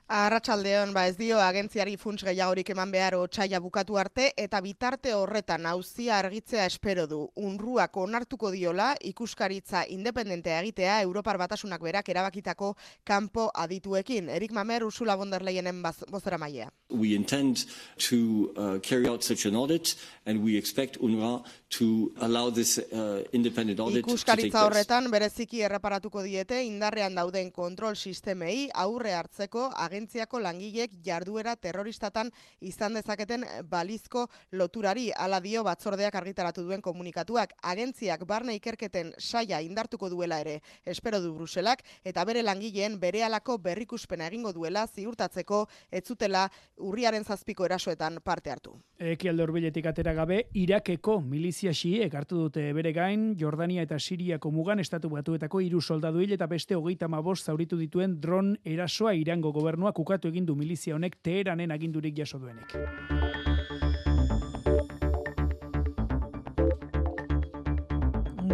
Arratsaldeon 0.06 0.92
ba 0.94 1.08
ez 1.10 1.16
dio 1.18 1.40
agentziari 1.42 1.96
funts 1.98 2.22
gehiagorik 2.22 2.68
eman 2.70 2.92
behar 2.94 3.16
otsaia 3.18 3.58
bukatu 3.58 3.96
arte 3.98 4.28
eta 4.38 4.60
bitarte 4.62 5.10
horretan 5.18 5.66
auzia 5.66 6.20
argitzea 6.20 6.66
espero 6.70 7.08
du. 7.10 7.24
Unruak 7.34 7.96
onartuko 7.98 8.52
diola 8.54 8.92
ikuskaritza 9.02 9.82
independentea 9.90 10.60
egitea 10.62 11.00
Europar 11.02 11.38
Batasunak 11.42 11.82
berak 11.82 12.08
erabakitako 12.08 12.76
kanpo 13.02 13.48
adituekin. 13.52 14.28
Erik 14.28 14.52
Mamer 14.52 14.84
Ursula 14.84 15.16
von 15.16 15.30
der 15.30 15.42
Leyenen 15.42 15.82
bozera 15.82 16.38
mailea. 16.38 16.70
We 16.88 17.16
intend 17.16 17.66
to 18.08 18.52
uh, 18.56 18.78
carry 18.78 19.08
out 19.08 19.24
such 19.24 19.44
an 19.44 19.56
audit 19.56 19.96
and 20.24 20.44
we 20.44 20.56
expect 20.56 20.98
UNRWA 21.00 21.42
to 21.68 22.12
allow 22.20 22.50
this 22.50 22.78
uh, 22.78 23.24
independent 23.32 23.80
audit 23.80 24.06
Ikuskaritza 24.06 24.62
horretan 24.68 25.10
bereziki 25.10 25.64
erreparatuko 25.66 26.22
diete 26.22 26.62
indarrean 26.62 27.18
dauden 27.18 27.50
kontrol 27.50 27.96
sistemei 27.96 28.70
aurre 28.72 29.12
hartzeko 29.18 29.72
agentziako 29.96 30.40
langilek 30.44 30.92
jarduera 31.04 31.56
terroristatan 31.56 32.30
izan 32.60 32.98
dezaketen 32.98 33.44
balizko 33.70 34.26
loturari 34.52 35.08
ala 35.16 35.40
dio 35.40 35.62
batzordeak 35.64 36.14
argitaratu 36.20 36.64
duen 36.66 36.82
komunikatuak 36.84 37.54
agentziak 37.62 38.26
barne 38.28 38.56
ikerketen 38.58 39.14
saia 39.18 39.62
indartuko 39.64 40.10
duela 40.12 40.40
ere 40.44 40.60
espero 40.84 41.20
du 41.20 41.32
Bruselak 41.34 41.82
eta 42.04 42.24
bere 42.28 42.42
langileen 42.42 42.98
berehalako 43.00 43.56
berrikuspena 43.58 44.26
egingo 44.28 44.52
duela 44.52 44.86
ziurtatzeko 44.86 45.62
etzutela 45.90 46.44
urriaren 46.76 47.24
zazpiko 47.24 47.64
erasoetan 47.64 48.20
parte 48.24 48.50
hartu. 48.50 48.76
Ekialde 48.98 49.42
horbiletik 49.42 49.86
atera 49.86 50.12
gabe, 50.16 50.42
Irakeko 50.54 51.20
milizia 51.20 51.72
xiek 51.72 52.12
hartu 52.14 52.42
dute 52.46 52.66
bere 52.76 52.92
gain, 52.92 53.30
Jordania 53.38 53.82
eta 53.86 53.98
Siriako 53.98 54.50
mugan 54.52 54.80
estatu 54.80 55.08
batuetako 55.12 55.60
hiru 55.64 55.80
soldadu 55.80 56.20
hil 56.20 56.36
eta 56.36 56.46
beste 56.46 56.76
hogeita 56.76 57.08
mabost 57.08 57.46
zauritu 57.46 57.78
dituen 57.80 58.20
dron 58.20 58.56
erasoa 58.64 59.14
irango 59.14 59.52
gobernuak 59.86 59.98
ukatu 59.98 60.28
egin 60.28 60.46
du 60.46 60.54
milizia 60.54 60.94
honek 60.94 61.16
teheranen 61.22 61.70
agindurik 61.70 62.16
jaso 62.16 62.38
duenek. 62.38 62.74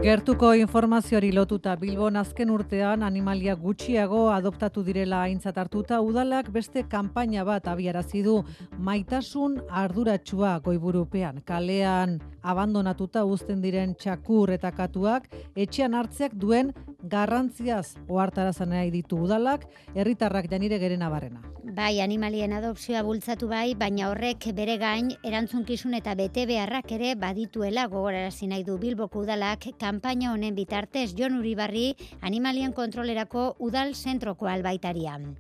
Gertuko 0.02 0.48
informazioari 0.58 1.28
lotuta 1.30 1.76
Bilbon 1.78 2.16
azken 2.16 2.50
urtean 2.50 3.04
animalia 3.06 3.54
gutxiago 3.54 4.32
adoptatu 4.34 4.82
direla 4.82 5.20
aintzat 5.28 5.56
hartuta 5.56 6.00
udalak 6.02 6.50
beste 6.50 6.82
kanpaina 6.90 7.44
bat 7.44 7.68
abiarazi 7.68 8.22
du 8.24 8.42
maitasun 8.78 9.60
arduratsua 9.70 10.58
goiburupean 10.64 11.38
kalean 11.46 12.18
abandonatuta 12.42 13.22
uzten 13.24 13.62
diren 13.62 13.94
txakur 13.94 14.50
eta 14.50 14.72
katuak 14.72 15.28
etxean 15.54 15.94
hartzeak 15.94 16.34
duen 16.34 16.74
garrantziaz 17.02 17.96
ohartarazan 18.08 18.70
nahi 18.70 18.90
ditu 18.90 19.18
udalak 19.26 19.66
herritarrak 19.94 20.48
janire 20.50 20.78
gerena 20.78 21.08
barrena. 21.10 21.42
Bai, 21.62 22.00
animalien 22.00 22.52
adopzioa 22.52 23.02
bultzatu 23.06 23.48
bai, 23.48 23.74
baina 23.78 24.08
horrek 24.10 24.48
bere 24.54 24.78
gain 24.78 25.12
erantzunkizun 25.24 25.94
eta 25.94 26.14
bete 26.18 26.46
beharrak 26.46 26.92
ere 26.92 27.14
badituela 27.14 27.86
gogorarazi 27.86 28.48
nahi 28.50 28.64
du 28.64 28.78
Bilboko 28.78 29.22
udalak 29.22 29.68
kanpaina 29.78 30.32
honen 30.32 30.54
bitartez 30.54 31.12
Jon 31.14 31.38
Uribarri 31.38 31.94
animalien 32.20 32.72
kontrolerako 32.72 33.56
udal 33.58 33.94
zentroko 33.94 34.46
albaitarian. 34.46 35.34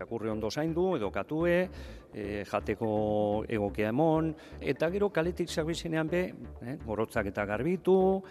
Akurri 0.00 0.30
ondo 0.32 0.50
zaindu 0.50 0.94
edo 0.96 1.10
katue, 1.12 1.68
e, 2.14 2.44
jateko 2.48 3.44
egokea 3.48 3.90
emon, 3.92 4.32
eta 4.60 4.88
gero 4.90 5.10
kaletik 5.12 5.50
zerbizenean 5.50 6.08
be, 6.08 6.22
eh, 6.62 6.76
gorotzak 6.86 7.26
eta 7.26 7.44
garbitu, 7.44 8.22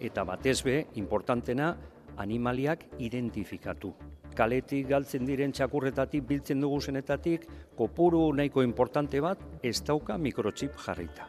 eta 0.00 0.24
batez 0.24 0.62
be, 0.64 0.86
importantena, 1.00 1.76
animaliak 2.18 2.84
identifikatu. 2.98 3.92
Kaletik 4.38 4.86
galtzen 4.90 5.26
diren 5.26 5.52
txakurretatik, 5.52 6.24
biltzen 6.26 6.60
dugu 6.62 6.80
zenetatik, 6.80 7.46
kopuru 7.76 8.28
nahiko 8.34 8.62
importante 8.62 9.20
bat, 9.20 9.40
ez 9.62 9.80
dauka 9.82 10.18
mikrochip 10.18 10.76
jarrita. 10.84 11.28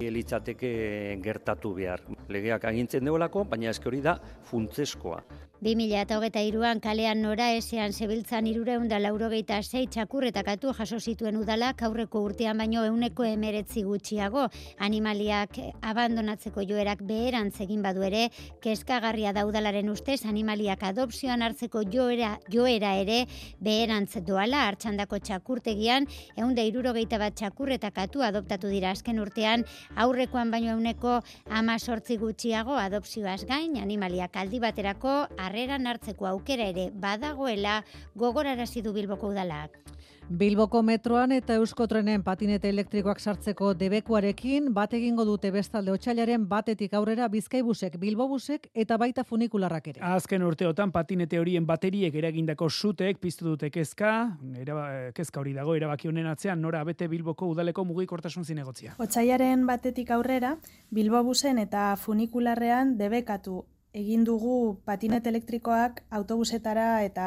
Elitzateke 0.00 0.70
gertatu 1.22 1.74
behar. 1.76 2.02
Legeak 2.28 2.64
agintzen 2.70 3.04
deolako, 3.04 3.44
baina 3.48 3.72
ezke 3.72 3.88
hori 3.90 4.00
da 4.04 4.16
funtzeskoa. 4.48 5.22
2008an 5.60 6.78
kalean 6.80 7.18
nora 7.20 7.50
esean 7.52 7.92
zebiltzan 7.92 8.46
irureun 8.48 8.86
da 8.88 8.96
laurogeita 8.96 9.58
zei 9.60 9.82
txakurretakatu 9.92 10.70
jaso 10.78 10.96
zituen 10.98 11.36
udalak 11.36 11.82
aurreko 11.84 12.22
urtean 12.24 12.56
baino 12.56 12.86
euneko 12.88 13.26
emeretzi 13.28 13.82
gutxiago. 13.84 14.46
Animaliak 14.80 15.58
abandonatzeko 15.84 16.64
joerak 16.64 17.02
beherantz 17.04 17.60
egin 17.60 17.82
badu 17.84 18.06
ere, 18.08 18.30
kezkagarria 18.64 19.34
da 19.36 19.44
udalaren 19.44 19.90
ustez 19.92 20.22
animaliak 20.24 20.86
adopzioan 20.88 21.44
hartzeko 21.44 21.82
joera, 21.92 22.38
joera 22.48 22.94
ere 23.02 23.26
beherantz 23.60 24.16
doala 24.24 24.64
hartxandako 24.70 25.20
txakurtegian, 25.20 26.08
eun 26.40 26.56
da 26.56 26.64
irurogeita 26.64 27.20
bat 27.20 27.36
txakurretakatu 27.36 28.24
adoptatu 28.24 28.72
dira 28.72 28.94
azken 28.96 29.20
urtean, 29.20 29.68
aurrekoan 29.94 30.48
baino 30.56 30.72
euneko 30.78 31.20
ama 31.50 31.76
sortzi 31.78 32.16
gutxiago 32.16 32.80
adopzioaz 32.80 33.44
gain, 33.44 33.76
animaliak 33.76 34.40
aldi 34.40 34.64
baterako 34.64 35.20
harreran 35.50 35.86
hartzeko 35.90 36.30
aukera 36.30 36.70
ere 36.70 36.90
badagoela 36.94 37.82
gogorarazi 38.14 38.82
du 38.82 38.94
Bilboko 38.94 39.34
udalak. 39.34 39.76
Bilboko 40.30 40.84
metroan 40.86 41.32
eta 41.34 41.56
Euskotrenen 41.58 42.22
patinete 42.22 42.68
elektrikoak 42.70 43.18
sartzeko 43.18 43.72
debekuarekin 43.74 44.68
bat 44.76 44.92
egingo 44.94 45.24
dute 45.26 45.50
bestalde 45.50 45.90
otxailaren 45.90 46.44
batetik 46.46 46.94
aurrera 46.94 47.26
Bizkaibusek, 47.32 47.96
Bilbobusek 47.98 48.68
eta 48.70 48.94
baita 48.96 49.24
funikularrak 49.26 49.88
ere. 49.90 50.04
Azken 50.06 50.44
urteotan 50.46 50.92
patinete 50.94 51.40
horien 51.40 51.66
bateriek 51.66 52.14
eragindako 52.14 52.70
sutek 52.70 53.18
piztu 53.18 53.48
dute 53.48 53.72
kezka, 53.74 54.12
eraba, 54.62 54.86
kezka 55.18 55.42
hori 55.42 55.56
dago 55.56 55.74
erabaki 55.74 56.12
honen 56.12 56.30
atzean 56.30 56.62
nora 56.62 56.84
bete 56.86 57.10
Bilboko 57.10 57.50
udaleko 57.50 57.84
mugikortasun 57.90 58.46
zinegotzia. 58.46 58.94
Otsailaren 59.02 59.66
batetik 59.66 60.14
aurrera 60.14 60.54
Bilbobusen 60.94 61.58
eta 61.58 61.96
funikularrean 61.98 62.94
debekatu 63.02 63.64
egin 63.94 64.24
dugu 64.24 64.80
patinet 64.84 65.26
elektrikoak 65.26 66.04
autobusetara 66.10 67.02
eta 67.02 67.26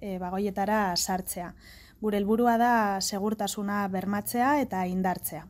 e, 0.00 0.18
bagoietara 0.18 0.96
sartzea. 0.96 1.52
Gure 2.00 2.18
helburua 2.20 2.56
da 2.58 2.72
segurtasuna 3.00 3.86
bermatzea 3.92 4.58
eta 4.62 4.86
indartzea. 4.86 5.46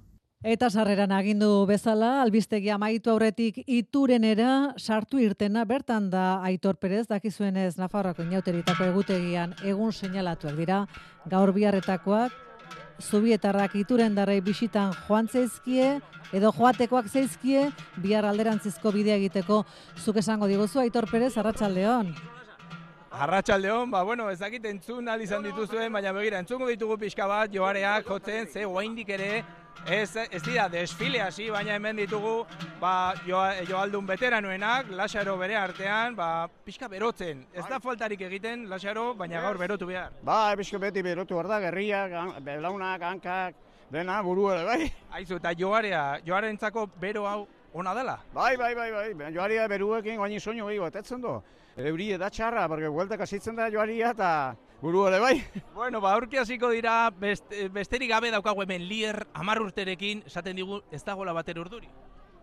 Eta 0.46 0.68
sarreran 0.70 1.10
agindu 1.10 1.66
bezala, 1.66 2.22
albistegia 2.22 2.76
maitu 2.78 3.10
aurretik 3.10 3.56
iturenera 3.66 4.72
sartu 4.78 5.18
irtena, 5.18 5.64
bertan 5.66 6.10
da 6.10 6.40
Aitor 6.46 6.76
Perez, 6.78 7.08
dakizuenez 7.10 7.74
Nafarroako 7.76 8.22
inauteritako 8.22 8.86
egutegian 8.92 9.56
egun 9.66 9.90
seinalatuak 9.92 10.54
dira, 10.54 10.84
gaur 11.26 11.50
biharretakoak, 11.52 12.47
zubietarrak 12.98 13.74
ituren 13.78 14.14
darrei 14.14 14.40
bisitan 14.40 14.92
joan 15.06 15.28
zeizkie, 15.28 15.98
edo 16.32 16.52
joatekoak 16.52 17.08
zeizkie, 17.08 17.68
bihar 18.02 18.26
alderantzizko 18.28 18.92
bidea 18.92 19.16
egiteko 19.20 19.64
zuk 19.96 20.18
esango 20.22 20.50
diguzu, 20.50 20.82
Aitor 20.82 21.08
Perez, 21.10 21.36
Arratxaldeon. 21.38 22.12
Arratxaldeon, 23.18 23.90
ba, 23.90 24.04
bueno, 24.04 24.28
ezakit 24.30 24.64
entzun 24.70 25.08
izan 25.20 25.42
dituzuen, 25.42 25.92
baina 25.92 26.12
begira, 26.14 26.38
entzungo 26.38 26.68
ditugu 26.68 26.96
pixka 26.98 27.26
bat, 27.26 27.50
joareak, 27.50 28.06
jotzen, 28.06 28.46
ze 28.46 28.64
oaindik 28.64 29.08
ere, 29.10 29.42
ez, 29.90 30.14
ez 30.30 30.42
dira 30.44 30.68
desfile 30.68 31.20
hasi, 31.24 31.48
baina 31.50 31.74
hemen 31.74 31.96
ditugu, 31.96 32.46
ba, 32.78 33.14
jo, 33.26 33.40
joaldun 33.66 34.06
veteranoenak, 34.06 34.92
lasaro 34.94 35.36
bere 35.36 35.58
artean, 35.58 36.14
ba, 36.14 36.46
pixka 36.64 36.86
berotzen. 36.86 37.42
Ez 37.52 37.66
da 37.66 37.80
faltarik 37.82 38.22
egiten, 38.22 38.68
lasaro, 38.70 39.14
baina 39.18 39.42
gaur 39.42 39.58
berotu 39.58 39.90
behar. 39.90 40.14
Ba, 40.22 40.54
pixka 40.54 40.78
beti 40.78 41.02
berotu 41.02 41.34
behar 41.34 41.50
da, 41.50 41.60
gerriak, 41.66 42.38
belaunak, 42.46 43.02
hankak, 43.02 43.60
dena, 43.90 44.22
buru 44.22 44.52
ere, 44.54 44.62
bai. 44.64 44.92
Aizu, 45.18 45.42
eta 45.42 45.56
joarea, 45.58 46.20
joarentzako 46.22 46.86
bero 47.02 47.26
hau 47.26 47.48
ona 47.74 47.98
dela? 47.98 48.20
Bai, 48.32 48.54
bai, 48.56 48.76
bai, 48.78 48.92
bai, 48.94 49.32
joaria 49.34 49.66
beruekin, 49.66 50.22
guaini 50.22 50.38
soinu 50.38 50.70
gehiago, 50.70 50.94
etetzen 50.94 51.26
du. 51.26 51.40
Euri 51.78 52.16
da 52.18 52.26
txarra, 52.30 52.66
porque 52.68 52.88
hueltak 52.88 53.20
asitzen 53.22 53.54
da 53.54 53.68
joaria 53.70 54.10
eta 54.10 54.56
buru 54.82 55.06
ere 55.06 55.20
bai. 55.22 55.36
Bueno, 55.74 56.00
ba, 56.00 56.12
aurki 56.14 56.38
hasiko 56.38 56.70
dira, 56.74 57.10
best, 57.10 57.54
besterik 57.72 58.10
gabe 58.10 58.32
daukagu 58.34 58.64
hemen 58.64 58.88
lier, 58.88 59.26
amar 59.32 59.60
urterekin, 59.62 60.24
esaten 60.26 60.58
digu, 60.58 60.80
ez 60.90 61.04
dagoela 61.06 61.32
bater 61.32 61.58
urduri. 61.58 61.88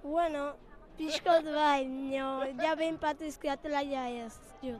Bueno, 0.04 0.54
pixkot 0.98 1.52
bai, 1.52 1.84
no, 1.86 2.45
ja 2.62 2.76
behin 2.80 2.98
patu 2.98 3.28
izkiatela 3.28 3.84
ja 3.84 4.08
ez, 4.10 4.38
jo. 4.63 4.78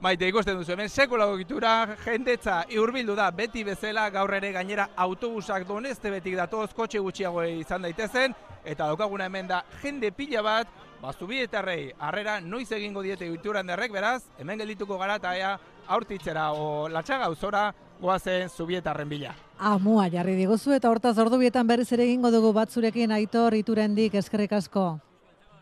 Maite, 0.00 0.28
ikusten 0.28 0.56
duzu, 0.56 0.72
hemen 0.72 0.88
sekulako 0.88 1.38
gitura, 1.40 1.96
jendetza, 2.04 2.62
iurbildu 2.72 3.16
da, 3.16 3.30
beti 3.30 3.64
bezala, 3.64 4.06
gaur 4.12 4.32
ere 4.36 4.52
gainera 4.52 4.90
autobusak 4.96 5.66
donezte 5.68 6.12
betik 6.12 6.36
datoz, 6.36 6.70
kotxe 6.76 7.00
gutxiago 7.00 7.44
izan 7.48 7.84
daitezen, 7.84 8.36
eta 8.64 8.86
daukaguna 8.86 9.28
hemen 9.28 9.48
da, 9.48 9.64
jende 9.82 10.12
pila 10.16 10.44
bat, 10.44 10.72
bazubietarrei, 11.00 11.92
harrera 11.98 12.40
noiz 12.40 12.70
egingo 12.72 13.02
diete 13.02 13.28
gituran 13.30 13.66
derrek, 13.66 13.92
beraz, 13.92 14.22
hemen 14.38 14.60
geldituko 14.60 14.98
gara 15.00 15.16
eta 15.20 15.34
ea, 15.36 15.52
aurtitzera 15.88 16.50
o 16.52 16.88
latxaga 16.88 17.30
uzora, 17.32 17.70
goazen 18.00 18.48
zubietarren 18.48 19.08
bila. 19.08 19.34
Amua 19.58 20.08
jarri 20.12 20.36
diguzu 20.38 20.72
eta 20.76 20.90
hortaz 20.90 21.16
ordu 21.18 21.38
bietan 21.40 21.66
berriz 21.68 21.90
ere 21.92 22.06
egingo 22.08 22.30
dugu 22.32 22.52
batzurekin 22.56 23.12
aitor 23.12 23.56
iturendik 23.58 24.14
eskerrik 24.14 24.52
asko. 24.56 24.86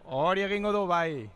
Hori 0.05 0.47
egingo 0.47 0.73
du 0.73 0.87
bai. 0.87 1.29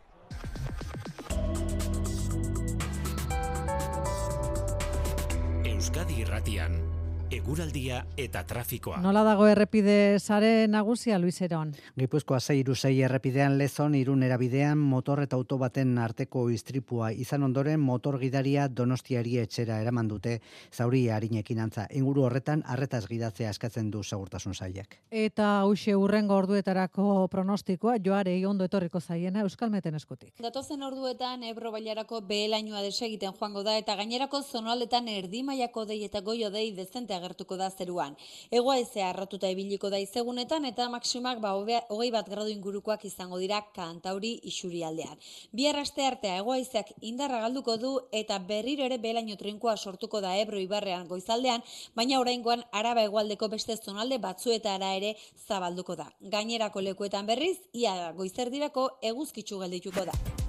Euskadi 5.66 6.22
Irratian 6.22 7.01
eguraldia 7.32 8.02
eta 8.20 8.42
trafikoa. 8.44 8.98
Nola 9.00 9.22
dago 9.24 9.46
errepide 9.48 10.18
sare 10.20 10.66
nagusia 10.68 11.18
Luis 11.18 11.40
Eron? 11.40 11.70
Gipuzkoa 11.98 12.40
6 12.40 12.84
errepidean 13.06 13.56
lezon 13.58 13.94
irun 13.96 14.22
erabidean 14.22 14.78
motor 14.78 15.22
eta 15.22 15.36
auto 15.36 15.56
baten 15.58 15.96
arteko 15.98 16.48
istripua 16.50 17.12
izan 17.12 17.42
ondoren 17.42 17.80
motor 17.80 18.18
gidaria 18.20 18.66
Donostiari 18.68 19.38
etxera 19.40 19.80
eraman 19.80 20.08
dute 20.08 20.40
zauri 20.72 21.08
arinekin 21.10 21.60
antza. 21.64 21.86
Inguru 21.90 22.26
horretan 22.28 22.62
arretaz 22.66 23.06
gidatzea 23.08 23.50
eskatzen 23.50 23.90
du 23.90 24.02
segurtasun 24.02 24.54
sailak. 24.54 24.98
Eta 25.10 25.48
hauxe 25.62 25.96
urrengo 25.96 26.36
orduetarako 26.36 27.28
pronostikoa 27.32 27.96
joare 28.04 28.36
ondo 28.46 28.68
etorriko 28.68 29.00
zaiena 29.00 29.40
Euskalmeten 29.46 29.94
eskutik. 29.94 30.34
Datozen 30.42 30.82
orduetan 30.82 31.42
Ebro 31.48 31.72
bailarako 31.72 32.20
behelainua 32.28 32.82
desegiten 32.82 33.32
joango 33.38 33.62
da 33.62 33.78
eta 33.78 33.96
gainerako 33.96 34.42
zonaldetan 34.42 35.08
erdi 35.08 35.42
mailako 35.42 35.86
dei 35.86 36.02
eta 36.04 36.20
goio 36.20 36.50
dei 36.50 36.72
dezente 36.76 37.21
agertuko 37.22 37.56
da 37.56 37.70
zeruan. 37.70 38.16
Egoaizea 38.50 39.08
arratuta 39.12 39.48
ibiliko 39.54 39.90
da 39.90 40.00
izegunetan 40.02 40.66
eta 40.66 40.88
maksimak 40.90 41.40
ba 41.40 41.54
hogei 41.54 42.10
bat 42.10 42.28
gradu 42.28 42.50
ingurukoak 42.50 43.06
izango 43.06 43.38
dira 43.38 43.62
kantauri 43.76 44.34
isurialdean. 44.52 45.16
Bihar 45.52 45.78
aste 45.78 46.04
artea 46.06 46.36
egoaizeak 46.42 46.92
indarra 47.00 47.40
galduko 47.46 47.76
du 47.78 47.92
eta 48.12 48.38
berriro 48.38 48.84
ere 48.84 48.98
belaino 48.98 49.36
trinkoa 49.36 49.76
sortuko 49.76 50.20
da 50.20 50.34
Ebro 50.42 50.58
ibarrean 50.58 51.08
goizaldean, 51.08 51.62
baina 51.94 52.20
oraingoan 52.20 52.64
araba 52.72 53.06
hegoaldeko 53.06 53.48
beste 53.48 53.76
zonalde 53.76 54.18
batzuetara 54.18 54.94
ere 54.98 55.14
zabalduko 55.46 55.96
da. 55.96 56.10
Gainerako 56.36 56.84
lekuetan 56.90 57.26
berriz, 57.26 57.58
ia 57.72 58.12
goizerdirako 58.18 58.88
eguzkitzu 59.12 59.62
geldituko 59.64 60.08
da. 60.10 60.41